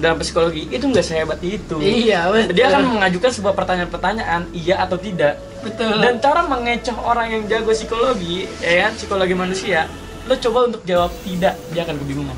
dalam 0.02 0.18
psikologi 0.18 0.62
itu 0.74 0.82
nggak 0.82 1.06
sehebat 1.06 1.38
itu. 1.46 1.78
iya 1.78 2.34
betul 2.34 2.58
Dia 2.58 2.74
akan 2.74 2.98
mengajukan 2.98 3.30
sebuah 3.30 3.54
pertanyaan-pertanyaan 3.54 4.50
iya 4.58 4.82
atau 4.82 4.98
tidak. 4.98 5.38
betul 5.62 6.02
Dan 6.02 6.18
cara 6.18 6.50
mengecoh 6.50 6.98
orang 6.98 7.28
yang 7.30 7.44
jago 7.46 7.70
psikologi, 7.70 8.50
ya 8.58 8.90
kan, 8.90 8.98
psikologi 8.98 9.36
manusia, 9.38 9.86
lo 10.26 10.34
coba 10.34 10.74
untuk 10.74 10.82
jawab 10.82 11.14
tidak, 11.22 11.54
dia 11.70 11.82
akan 11.86 12.02
kebingungan. 12.02 12.38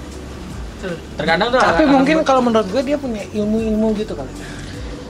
betul. 0.76 0.99
Terkadang 1.15 1.47
tuh 1.47 1.60
Tapi 1.63 1.84
mungkin 1.88 2.15
kalau 2.28 2.43
menurut 2.43 2.67
gue 2.67 2.84
dia 2.84 2.99
punya 2.99 3.23
ilmu-ilmu 3.32 3.95
gitu 3.95 4.19
kali. 4.19 4.28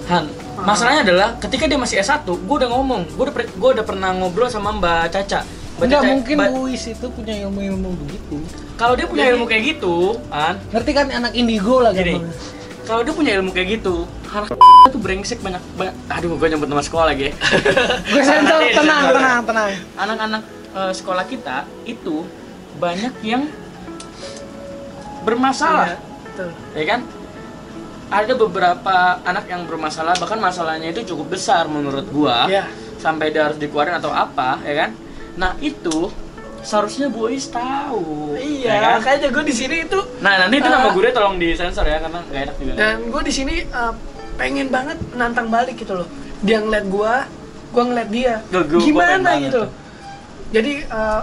Han, 0.04 0.28
masalahnya 0.60 1.02
adalah 1.02 1.28
ketika 1.38 1.63
dia 1.63 1.76
masih 1.76 1.98
S1, 1.98 2.22
gue 2.26 2.56
udah 2.58 2.70
ngomong, 2.70 3.08
gue 3.10 3.24
udah, 3.24 3.36
udah 3.56 3.84
pernah 3.84 4.12
ngobrol 4.12 4.48
sama 4.48 4.74
Mbak 4.74 5.10
Caca. 5.10 5.48
Mbak 5.74 5.80
Enggak 5.82 5.96
Caca- 5.98 6.12
mungkin 6.12 6.36
Mbak- 6.38 6.54
Buis 6.54 6.84
itu 6.86 7.06
punya 7.10 7.34
ilmu-ilmu 7.42 7.89
begitu. 7.98 8.36
Kalau 8.74 8.94
dia 8.94 9.06
punya 9.06 9.32
ilmu 9.32 9.46
kayak 9.46 9.63
gitu, 9.72 10.20
Han, 10.30 10.60
Ngerti 10.70 10.92
kan 10.92 11.08
anak 11.08 11.32
indigo 11.34 11.80
lah 11.80 11.92
Gini. 11.92 12.20
kalau 12.84 13.00
dia 13.02 13.13
punya 13.13 13.32
ilmu 13.38 13.50
kayak 13.50 13.80
gitu, 13.80 14.04
anak 14.28 14.52
tuh 14.94 15.00
brengsek 15.00 15.39
banyak 15.39 15.63
banget. 15.74 15.96
Aduh, 16.10 16.36
gue 16.36 16.48
nyebut 16.48 16.68
nama 16.68 16.82
sekolah 16.82 17.06
lagi. 17.08 17.32
Gue 18.12 18.22
sensor, 18.22 18.60
tenang, 18.74 19.04
tenang, 19.10 19.39
tenang. 19.42 19.70
Anak-anak 19.96 20.44
eh, 20.74 20.92
sekolah 20.92 21.24
kita 21.24 21.58
itu 21.84 22.28
banyak 22.76 23.13
yang 23.24 23.48
bermasalah. 25.24 25.88
Iya, 25.88 25.98
betul 26.26 26.50
ya 26.74 26.86
kan 26.86 27.00
ada 28.10 28.34
beberapa 28.34 28.96
anak 29.22 29.46
yang 29.46 29.63
bermasalah 29.63 30.16
bahkan 30.16 30.38
masalahnya 30.38 30.89
itu 30.89 31.06
cukup 31.06 31.34
besar 31.34 31.66
menurut 31.66 32.08
gua 32.08 32.46
Iya. 32.46 32.68
sampai 32.98 33.30
dia 33.30 33.46
harus 33.46 33.58
dikeluarin 33.58 33.94
atau 33.94 34.10
apa 34.10 34.60
ya 34.62 34.76
kan 34.78 34.89
nah 35.34 35.52
itu 35.60 36.12
seharusnya 36.62 37.08
boys 37.08 37.46
tahu 37.46 38.34
ya 38.34 38.39
iya 38.39 38.74
kan? 38.78 38.92
makanya 38.98 39.28
gue 39.30 39.44
di 39.44 39.52
sini 39.54 39.76
itu 39.84 40.00
nah 40.20 40.38
nanti 40.38 40.56
itu 40.58 40.66
nama 40.66 40.88
Ah. 40.88 40.94
gue 40.94 41.12
tolong 41.12 41.36
disensor 41.36 41.84
ya 41.84 42.00
karena 42.00 42.20
gak 42.24 42.42
enak 42.42 42.56
juga 42.58 42.72
dan 42.74 42.98
gue 43.04 43.22
di 43.22 43.34
sini 43.34 43.56
eh, 43.62 43.94
pengen 44.34 44.68
banget 44.68 44.96
nantang 45.13 45.48
balik 45.48 45.76
gitu 45.76 45.94
loh 45.94 46.08
dia 46.39 46.58
ngeliat 46.58 46.86
gue 46.86 47.13
gue 47.70 47.84
ngeliat 47.84 48.10
dia 48.10 48.34
Gua- 48.46 48.62
gua- 48.62 48.72
gua 48.72 48.80
gimana 48.82 49.16
banget 49.26 49.42
gitu 49.44 49.58
tuh. 49.58 49.68
jadi 50.52 50.72
eh, 50.86 51.22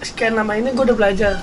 sekian 0.00 0.34
lama 0.34 0.52
ini 0.52 0.70
gue 0.70 0.84
udah 0.84 0.96
belajar 0.96 1.34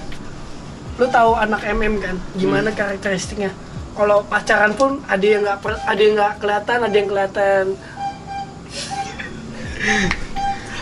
lu 0.94 1.06
tahu 1.08 1.32
anak 1.34 1.62
MM 1.66 1.96
kan 1.98 2.16
gimana 2.34 2.68
Hmm. 2.68 2.78
karakteristiknya 2.78 3.50
kalau 3.94 4.22
pacaran 4.24 4.74
pun 4.74 5.02
ada 5.06 5.22
yang 5.22 5.42
nggak 5.42 5.58
ada 5.84 6.02
yang 6.02 6.14
nggak 6.14 6.34
kelihatan 6.38 6.80
ada 6.82 6.96
yang 6.96 7.08
kelihatan. 7.08 7.66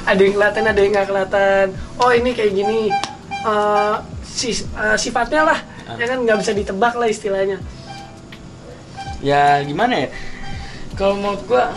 Ada 0.02 0.18
yang 0.20 0.34
kelihatan 0.34 0.64
ada 0.66 0.80
yang 0.80 0.92
nggak 0.92 1.08
kelihatan. 1.08 1.66
Oh 1.96 2.10
ini 2.10 2.30
kayak 2.32 2.54
gini. 2.54 2.82
Eh, 3.42 3.96
si- 4.24 4.66
eh, 4.68 4.98
sifatnya 4.98 5.42
lah 5.44 5.60
Ah. 5.86 5.96
ya 5.96 6.06
kan? 6.08 6.18
Nggak 6.20 6.38
bisa 6.40 6.52
ditebak 6.52 6.94
lah 6.96 7.08
istilahnya. 7.08 7.58
Ya 9.20 9.62
gimana 9.62 9.94
ya? 9.98 10.10
Kalau 10.94 11.16
menurut 11.16 11.42
gua 11.46 11.74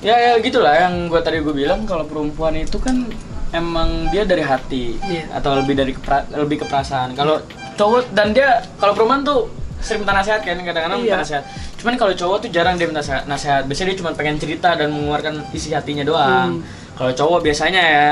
ya 0.00 0.14
ya 0.14 0.32
gitulah 0.38 0.74
yang 0.78 1.08
gua 1.08 1.20
tadi 1.20 1.40
gue 1.40 1.52
bilang. 1.52 1.84
Kalau 1.84 2.04
perempuan 2.04 2.54
itu 2.54 2.76
kan 2.76 3.08
emang 3.50 4.08
dia 4.08 4.24
dari 4.24 4.42
hati 4.42 5.00
Iya. 5.00 5.32
atau 5.32 5.56
lebih 5.56 5.74
dari 5.74 5.92
kepra- 5.92 6.28
lebih 6.30 6.60
ke 6.60 6.66
perasaan. 6.66 7.12
Kalau 7.12 7.40
cowok 7.74 8.12
dan 8.12 8.32
dia 8.32 8.60
kalau 8.76 8.92
perempuan 8.92 9.22
tuh 9.22 9.48
sering 9.78 10.02
minta 10.02 10.12
nasihat 10.12 10.40
kan 10.40 10.58
kadang-kadang 10.58 10.98
minta 10.98 11.14
Iya. 11.14 11.22
nasihat. 11.22 11.44
Cuman 11.76 11.94
kalau 11.94 12.12
cowok 12.12 12.36
tuh 12.42 12.50
jarang 12.50 12.74
dia 12.74 12.86
minta 12.86 13.02
nasihat, 13.24 13.62
biasanya 13.64 13.88
dia 13.90 13.98
cuma 13.98 14.10
pengen 14.12 14.36
cerita 14.36 14.74
dan 14.74 14.90
mengeluarkan 14.90 15.34
isi 15.50 15.70
hatinya 15.70 16.02
doang. 16.02 16.60
Hmm. 16.60 16.86
kalau 16.94 17.14
cowok 17.14 17.46
biasanya 17.46 17.78
ya 17.78 18.06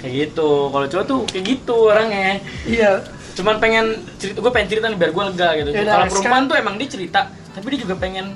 kayak 0.00 0.32
gitu. 0.32 0.72
Kalau 0.72 0.86
cowok 0.88 1.04
tuh 1.04 1.18
kayak 1.28 1.44
gitu 1.44 1.76
orangnya. 1.92 2.40
Iya. 2.64 3.04
Cuman 3.36 3.60
pengen 3.60 3.84
cerita 4.16 4.40
gue 4.40 4.48
pengen 4.48 4.68
cerita 4.72 4.86
nih 4.88 4.96
biar 4.96 5.12
gue 5.12 5.24
lega 5.28 5.48
gitu. 5.54 5.68
Yaudah, 5.70 5.84
kalau 5.84 6.06
perempuan 6.08 6.22
sekarang- 6.24 6.44
tuh 6.48 6.56
emang 6.56 6.74
dia 6.80 6.88
cerita 6.88 7.20
tapi 7.52 7.66
dia 7.70 7.80
juga 7.84 7.94
pengen 7.94 8.26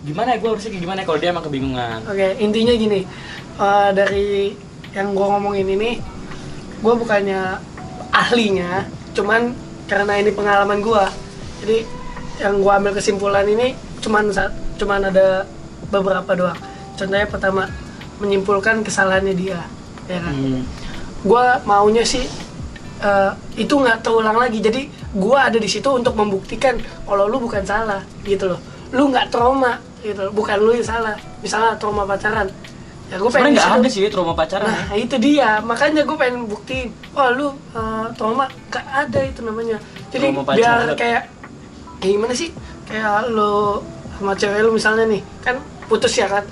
gimana 0.00 0.32
ya 0.32 0.38
gue 0.40 0.48
harusnya 0.48 0.70
kayak 0.70 0.82
gimana 0.82 0.98
ya 1.00 1.06
kalau 1.06 1.18
dia 1.18 1.28
emang 1.28 1.44
kebingungan. 1.44 1.98
Oke, 2.04 2.28
intinya 2.38 2.74
gini, 2.74 3.00
eh, 3.56 3.90
dari 3.92 4.52
yang 4.92 5.12
gua 5.12 5.26
ngomongin 5.34 5.66
ini, 5.66 5.90
gua 6.80 6.94
bukannya 6.94 7.40
ahlinya, 8.10 8.84
cuman 9.12 9.52
karena 9.84 10.12
ini 10.18 10.30
pengalaman 10.30 10.78
gua, 10.80 11.10
jadi 11.58 11.82
yang 12.42 12.58
gua 12.62 12.82
ambil 12.82 12.98
kesimpulan 12.98 13.46
ini 13.46 13.78
cuman 14.02 14.30
cuman 14.78 15.00
ada 15.08 15.46
beberapa 15.88 16.34
doang. 16.34 16.58
Contohnya 16.94 17.26
pertama, 17.26 17.66
menyimpulkan 18.22 18.82
kesalahannya 18.86 19.34
dia, 19.34 19.60
ya 20.06 20.18
kan? 20.22 20.34
Hmm. 20.34 20.62
Gua 21.26 21.58
maunya 21.66 22.06
sih 22.06 22.26
eh, 23.02 23.32
itu 23.58 23.74
nggak 23.74 24.02
terulang 24.02 24.38
lagi. 24.38 24.58
Jadi 24.62 24.90
gua 25.14 25.50
ada 25.50 25.58
di 25.58 25.66
situ 25.70 25.86
untuk 25.90 26.14
membuktikan 26.18 26.78
kalau 27.06 27.26
lu 27.26 27.42
bukan 27.42 27.62
salah, 27.66 28.02
gitu 28.26 28.50
loh. 28.54 28.60
Lu 28.94 29.10
nggak 29.10 29.30
trauma, 29.30 29.78
gitu. 30.02 30.30
loh. 30.30 30.32
Bukan 30.34 30.58
lu 30.62 30.74
yang 30.74 30.86
salah. 30.86 31.18
Misalnya 31.42 31.74
trauma 31.78 32.06
pacaran, 32.06 32.46
ya 33.10 33.18
gue 33.20 33.30
sebenarnya 33.30 33.54
nggak 33.58 33.72
ada 33.82 33.88
sih 33.90 34.00
trauma 34.10 34.34
pacaran 34.34 34.70
ya. 34.70 34.82
Nah 34.90 34.96
itu 34.96 35.16
dia, 35.18 35.50
makanya 35.62 36.02
gue 36.06 36.16
pengen 36.18 36.46
buktiin. 36.46 36.88
Oh 37.14 37.28
lu 37.30 37.46
eh, 37.74 38.06
trauma, 38.14 38.46
nggak 38.70 38.86
ada 38.86 39.20
itu 39.22 39.40
namanya. 39.42 39.78
Jadi 40.14 40.30
biar 40.30 40.94
kayak 40.94 41.22
kayak 42.04 42.14
gimana 42.14 42.34
sih? 42.34 42.52
Kayak 42.84 43.32
lu 43.32 43.80
sama 44.12 44.32
cewek 44.32 44.60
lu 44.60 44.70
misalnya 44.70 45.04
nih, 45.06 45.24
kan 45.40 45.56
putus 45.86 46.12
ya 46.12 46.28
kan? 46.28 46.44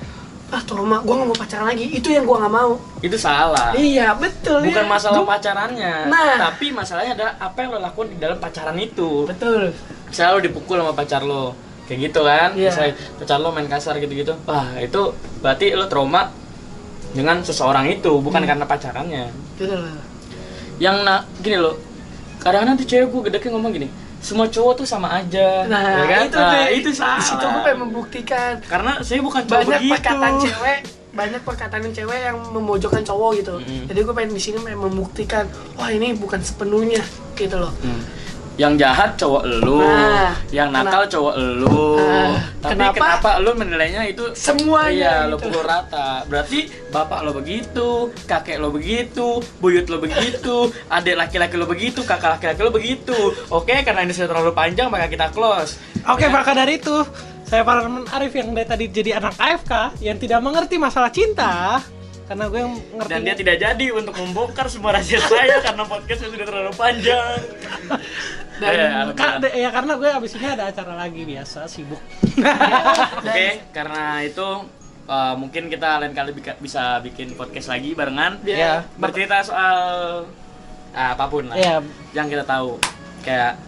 Ah 0.49 0.61
trauma, 0.61 0.99
gue 0.99 1.09
nggak 1.11 1.25
mau 1.27 1.37
pacaran 1.39 1.65
lagi. 1.67 1.89
Itu 1.91 2.09
yang 2.09 2.25
gue 2.25 2.33
nggak 2.35 2.53
mau. 2.53 2.77
itu 3.01 3.17
salah 3.17 3.75
Iya 3.75 4.15
betul. 4.15 4.63
bukan 4.63 4.79
ya. 4.79 4.89
masalah 4.89 5.19
Gua- 5.19 5.35
pacarannya 5.35 6.07
Nah. 6.07 6.39
tapi 6.41 6.71
masalahnya 6.71 7.13
adalah 7.13 7.35
apa 7.37 7.59
yang 7.59 7.71
lo 7.71 7.81
lakukan 7.81 8.09
di 8.09 8.17
dalam 8.17 8.39
pacaran 8.39 8.79
itu 8.79 9.27
Betul. 9.27 9.75
misalnya 10.07 10.31
lo 10.31 10.41
dipukul 10.41 10.79
sama 10.79 10.95
pacar 10.95 11.21
lo 11.21 11.51
kayak 11.85 11.99
gitu 12.07 12.23
kan 12.23 12.55
Iya. 12.55 12.71
misalnya 12.71 12.93
pacar 13.19 13.37
lo 13.37 13.51
main 13.51 13.67
kasar 13.67 13.99
gitu-gitu 13.99 14.39
wah 14.45 14.71
itu 14.79 15.03
berarti 15.43 15.75
lo 15.75 15.85
trauma 15.87 16.31
dengan 17.11 17.43
seseorang 17.43 17.91
itu 17.91 18.07
Hmm. 18.09 18.23
bukan 18.23 18.43
karena 18.47 18.65
pacarannya 18.65 19.25
loh. 19.59 19.99
yang 20.79 21.03
na 21.03 21.27
gini 21.39 21.59
loh 21.59 21.75
kadang-kadang 22.39 22.79
tuh 22.79 22.87
cewek 22.87 23.07
gue 23.09 23.21
gedeknya 23.27 23.51
ngomong 23.53 23.73
gini 23.73 23.89
semua 24.23 24.47
cowok 24.47 24.73
tuh 24.75 24.87
sama 24.87 25.09
aja 25.13 25.67
Nah, 25.67 25.83
ya 25.99 26.05
kan? 26.07 26.23
itu 26.25 26.39
Nah, 26.39 26.51
deh. 26.55 26.67
itu 26.73 26.91
salah 26.91 27.19
Di 27.19 27.27
situ 27.27 27.43
gue 27.45 27.61
pengen 27.61 27.81
membuktikan 27.83 28.53
karena 28.63 28.93
saya 29.01 29.19
bukan 29.21 29.43
cowok 29.43 29.59
banyak 29.59 29.81
begitu 29.81 29.93
perkataan 29.93 30.35
cewek 30.39 30.79
banyak 31.13 31.41
perkataan 31.43 31.83
cewek 31.91 32.21
yang 32.23 32.39
memojokkan 32.49 33.03
cowok 33.03 33.31
gitu 33.37 33.55
Mm-mm. 33.59 33.85
jadi 33.85 33.99
gue 34.01 34.15
pengen 34.15 34.33
di 34.33 34.41
sini 34.41 34.57
pengen 34.59 34.81
membuktikan 34.81 35.45
wah 35.75 35.91
ini 35.91 36.15
bukan 36.15 36.41
sepenuhnya 36.41 37.03
gitu 37.35 37.59
loh 37.59 37.75
Hmm. 37.77 38.01
Yang 38.55 38.77
jahat 38.77 39.17
cowok 39.17 39.43
elu 39.43 39.81
Nah, 39.81 40.37
yang 40.53 40.69
nakal 40.69 41.03
kena- 41.03 41.11
cowok 41.11 41.35
elu. 41.35 41.85
Ah, 41.97 42.37
tapi 42.61 42.73
kenapa? 42.77 42.95
kenapa, 42.95 43.31
lu 43.41 43.51
menilainya 43.55 44.03
itu 44.05 44.25
Semuanya 44.33 44.93
iya 44.93 45.15
lo 45.25 45.37
gitu. 45.37 45.49
pukul 45.49 45.65
rata. 45.65 46.23
Berarti 46.27 46.61
bapak 46.89 47.21
lo 47.23 47.33
begitu 47.33 47.89
kakek 48.23 48.61
lo 48.61 48.69
begitu 48.69 49.41
buyut 49.57 49.89
lo 49.89 49.97
begitu 49.99 50.69
adik 50.95 51.17
laki-laki 51.17 51.57
lo 51.57 51.65
begitu 51.65 52.01
kakak 52.03 52.37
laki-laki 52.37 52.61
lo 52.61 52.71
begitu. 52.71 53.17
Oke 53.49 53.81
karena 53.81 54.05
ini 54.05 54.13
sudah 54.13 54.29
terlalu 54.29 54.53
panjang 54.53 54.89
maka 54.89 55.09
kita 55.09 55.33
close. 55.33 55.81
Oke, 56.05 56.27
maka 56.27 56.51
dari 56.53 56.77
itu 56.77 57.07
saya 57.43 57.63
para 57.63 57.81
teman 57.81 58.03
Arif 58.07 58.33
yang 58.33 58.51
dari 58.51 58.67
tadi 58.67 58.85
jadi 58.87 59.17
anak 59.17 59.39
AFK 59.39 59.73
yang 60.01 60.17
tidak 60.17 60.41
mengerti 60.41 60.77
masalah 60.77 61.09
cinta 61.09 61.79
karena 62.23 62.45
gue 62.47 62.61
yang 62.61 62.75
ngerti 62.97 63.11
dan 63.11 63.21
dia 63.23 63.35
tidak 63.35 63.57
jadi 63.59 63.87
untuk 63.93 64.15
membongkar 64.15 64.67
semua 64.67 64.95
rahasia 64.95 65.21
saya 65.33 65.59
karena 65.59 65.83
podcastnya 65.85 66.29
sudah 66.29 66.47
terlalu 66.47 66.73
panjang 66.75 67.41
Dan 68.53 68.73
Ya, 68.73 69.11
Ka- 69.13 69.43
ya 69.43 69.71
karena 69.71 69.93
gue 69.97 70.07
abis 70.09 70.33
ini 70.35 70.47
ada 70.47 70.71
acara 70.71 70.95
lagi 70.95 71.27
biasa 71.27 71.67
sibuk. 71.67 71.99
Oke, 73.27 73.49
karena 73.75 74.23
itu 74.23 74.49
uh, 75.05 75.35
mungkin 75.35 75.67
kita 75.67 75.99
lain 75.99 76.15
kali 76.15 76.31
bika- 76.31 76.55
bisa 76.57 77.03
bikin 77.03 77.35
podcast 77.35 77.67
lagi 77.67 77.91
barengan. 77.91 78.39
Iya. 78.47 78.87
Bercerita 78.95 79.43
soal 79.43 79.77
ah, 80.95 81.09
apa 81.11 81.27
pun 81.27 81.51
lah 81.51 81.59
Iya. 81.59 81.83
yang 82.15 82.31
kita 82.31 82.47
tahu. 82.47 82.79
Kayak 83.23 83.59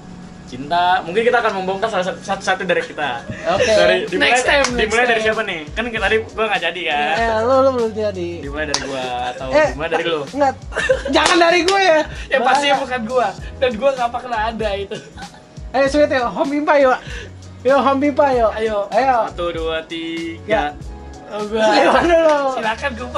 cinta, 0.45 1.01
mungkin 1.03 1.23
kita 1.25 1.39
akan 1.41 1.53
membongkar 1.63 1.89
salah 1.89 2.05
satu, 2.07 2.21
satu 2.41 2.63
dari 2.63 2.83
kita. 2.85 3.21
Oke. 3.55 3.67
Dari, 3.67 3.97
dimulai, 4.07 4.31
Next 4.33 4.45
time, 4.45 4.67
next 4.73 4.81
dimulai 4.81 5.07
dari 5.09 5.21
siapa 5.25 5.43
nih? 5.43 5.61
Kan 5.73 5.85
kita 5.89 6.05
tadi 6.05 6.17
gua 6.23 6.45
nggak 6.49 6.63
jadi 6.63 6.81
kan. 6.89 7.15
Eh, 7.17 7.37
lu 7.43 7.55
lu 7.61 7.71
belum 7.75 7.91
jadi. 7.93 8.29
Dimulai 8.45 8.67
dari 8.69 8.83
gua 8.87 9.05
atau 9.33 9.47
Eh, 9.51 9.69
dimulai 9.73 9.91
dari 9.91 10.05
lu. 10.07 10.21
Enggak. 10.31 10.55
Jangan 11.11 11.37
dari 11.41 11.61
gue 11.65 11.81
ya. 11.81 12.01
ya 12.31 12.39
pasti 12.41 12.67
Bahaya. 12.69 12.83
bukan 12.83 13.01
gua 13.09 13.29
dan 13.59 13.71
gua 13.75 13.91
nggak 13.95 14.11
pernah 14.13 14.41
ada 14.53 14.71
itu 14.77 14.97
Ayo 15.75 15.87
sweet 15.91 16.07
yuk, 16.07 16.31
home 16.31 16.51
pimpa 16.55 16.75
yuk. 16.79 16.99
Yuk 17.67 17.79
home 17.83 17.99
pimpa 17.99 18.27
yuk. 18.31 18.51
Ayo. 18.55 18.79
Ayo. 18.95 19.19
Satu, 19.27 19.51
dua, 19.51 19.83
Ya. 20.47 20.71
Oh, 21.35 21.43
gua 21.45 21.63
Silakan 21.67 22.05
dulu. 22.07 23.15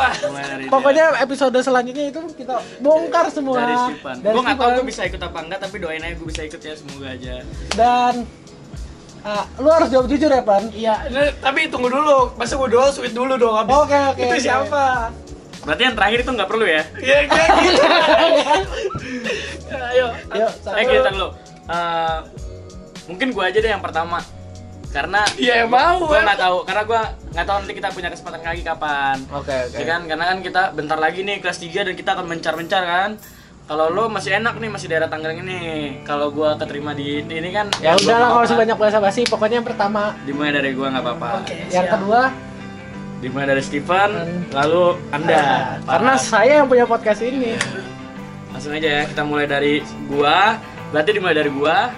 dia. 0.57 0.69
Pokoknya 0.69 1.05
episode 1.21 1.59
selanjutnya 1.61 2.05
itu 2.09 2.21
kita 2.33 2.55
bongkar 2.81 3.29
semua. 3.29 3.61
dari 3.61 3.75
Steven. 3.77 4.17
Dari 4.21 4.35
Gua 4.35 4.43
tahu 4.49 4.71
gua 4.73 4.85
bisa 4.85 5.03
ikut 5.05 5.21
apa 5.21 5.39
enggak, 5.39 5.61
tapi 5.61 5.77
doain 5.77 6.01
aja 6.01 6.15
gua 6.17 6.27
bisa 6.27 6.43
ikut 6.43 6.61
ya 6.61 6.75
semoga 6.75 7.07
aja. 7.13 7.35
Dan 7.73 8.15
ah, 9.23 9.45
lu 9.57 9.69
harus 9.69 9.89
jawab 9.89 10.07
jujur 10.07 10.29
ya, 10.29 10.41
Pan. 10.41 10.71
iya 10.71 10.95
tapi 11.39 11.67
tunggu 11.67 11.91
dulu 11.91 12.31
masa 12.35 12.55
gua 12.55 12.71
doang 12.71 12.91
sweet 12.91 13.11
dulu 13.11 13.35
dong 13.35 13.59
habis 13.59 13.75
Oke, 13.75 13.99
oke, 14.15 14.23
itu 14.23 14.35
oke. 14.35 14.43
siapa 14.43 15.11
Berarti 15.67 15.83
yang 15.83 15.97
terakhir 15.99 16.19
itu 16.23 16.31
nggak 16.31 16.47
perlu 16.47 16.63
ya? 16.63 16.83
Iya 16.95 17.17
kayak 17.27 17.49
gitu 17.59 17.83
ayo 19.91 20.07
Yuk, 20.31 20.51
Eh 20.79 20.85
kita 20.87 21.11
dulu. 21.11 21.29
Eh, 21.67 22.19
mungkin 23.07 23.29
gua 23.35 23.51
aja 23.51 23.59
deh 23.59 23.71
yang 23.71 23.83
pertama. 23.83 24.23
Karena 24.97 25.21
Iya, 25.37 25.55
yang 25.61 25.69
mau, 25.69 26.01
Gua 26.03 26.17
em. 26.17 26.25
nggak 26.25 26.41
tahu 26.41 26.59
karena 26.65 26.83
gua 26.83 27.01
nggak 27.29 27.45
tahu 27.45 27.57
nanti 27.61 27.75
kita 27.75 27.89
punya 27.93 28.09
kesempatan 28.09 28.41
lagi 28.41 28.63
kapan. 28.63 29.17
Oke, 29.31 29.53
oke. 29.69 29.77
Ya 29.77 29.85
kan? 29.85 30.01
Karena 30.07 30.25
kan 30.25 30.39
kita 30.41 30.63
bentar 30.73 30.97
lagi 30.97 31.21
nih 31.21 31.37
kelas 31.39 31.59
3 31.59 31.85
dan 31.85 31.93
kita 31.93 32.11
akan 32.13 32.25
mencar-mencar 32.27 32.83
kan. 32.83 33.11
Kalau 33.67 33.91
lo 33.91 34.07
masih 34.07 34.31
enak 34.37 34.57
nih 34.57 34.71
masih 34.71 34.87
daerah 34.87 35.05
Tangerang 35.07 35.37
ini. 35.39 35.61
Kalau 36.01 36.31
gua 36.31 36.57
keterima 36.57 36.95
di 36.95 37.21
ini 37.21 37.51
kan 37.51 37.69
Ya 37.77 37.93
gua 37.93 38.01
udahlah 38.01 38.17
kalau 38.25 38.41
usah 38.41 38.47
apa-apa. 38.47 38.63
banyak 38.63 38.77
basa-basi, 38.79 39.21
pokoknya 39.27 39.57
yang 39.59 39.69
pertama. 39.69 40.03
Dimulai 40.23 40.51
dari 40.51 40.71
gua 40.73 40.87
nggak 40.89 41.05
apa-apa. 41.05 41.29
oke 41.41 41.57
Yang 41.67 41.85
siap. 41.85 41.93
kedua, 41.93 42.23
Dimulai 43.17 43.47
dari 43.47 43.63
Steven, 43.63 44.11
Dan- 44.13 44.45
lalu 44.51 44.85
Anda. 45.11 45.41
karena 45.83 46.13
saya 46.17 46.53
yang 46.55 46.67
punya 46.67 46.85
podcast 46.85 47.21
ini. 47.21 47.53
langsung 48.49 48.73
aja 48.73 48.89
ya 48.89 49.03
kita 49.05 49.21
mulai 49.21 49.45
dari 49.45 49.81
gua. 50.07 50.57
Berarti 50.89 51.11
dimulai 51.13 51.35
dari 51.35 51.51
gua. 51.51 51.93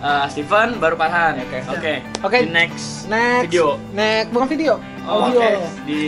Eh, 0.00 0.24
Steven 0.28 0.68
baru 0.76 0.94
Farhan. 0.94 1.40
Oke. 1.40 1.58
Oke. 1.68 1.92
Oke. 2.20 2.38
Di 2.40 2.50
next, 2.50 3.06
Next 3.06 3.46
video. 3.46 3.76
Next, 3.92 4.28
bukan 4.30 4.46
video. 4.48 4.72
Oh, 5.02 5.24
Audio. 5.24 5.40
oke. 5.40 5.52
Di 5.84 6.00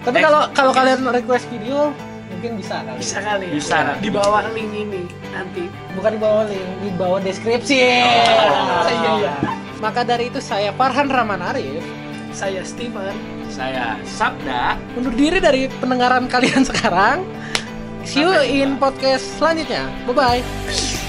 Tapi 0.00 0.18
kalau 0.18 0.42
kalau 0.52 0.72
kalian 0.72 1.02
request 1.08 1.46
video 1.48 1.90
mungkin 2.28 2.58
bisa 2.58 2.82
kali. 2.82 2.98
bisa 2.98 3.18
kali 3.20 3.46
Bisa, 3.50 3.74
Ya. 3.76 3.82
nanti. 3.88 4.02
di 4.02 4.10
bawah 4.10 4.42
link 4.50 4.70
ini 4.72 5.02
nanti 5.30 5.62
Bukan 5.92 6.10
di 6.10 6.20
bawah 6.20 6.42
link, 6.44 6.68
di 6.80 6.90
bawah 6.92 7.18
deskripsi. 7.18 7.78
Oh, 7.78 8.88
iya, 8.96 9.10
iya. 9.20 9.34
Maka 9.78 10.02
dari 10.02 10.26
itu 10.26 10.38
saya 10.38 10.70
Farhan 10.72 11.06
Rahman 11.06 11.38
Arif 11.40 11.82
saya 12.32 12.64
Steven 12.64 13.12
saya 13.46 14.00
Sabda. 14.08 14.80
undur 14.96 15.12
diri 15.12 15.36
dari 15.36 15.68
pendengaran 15.76 16.24
kalian 16.26 16.64
sekarang. 16.72 17.22
See 18.02 18.18
you 18.18 18.32
in 18.42 18.74
podcast 18.74 19.22
selanjutnya. 19.36 19.86
Bye 20.08 20.16
bye. 20.40 21.01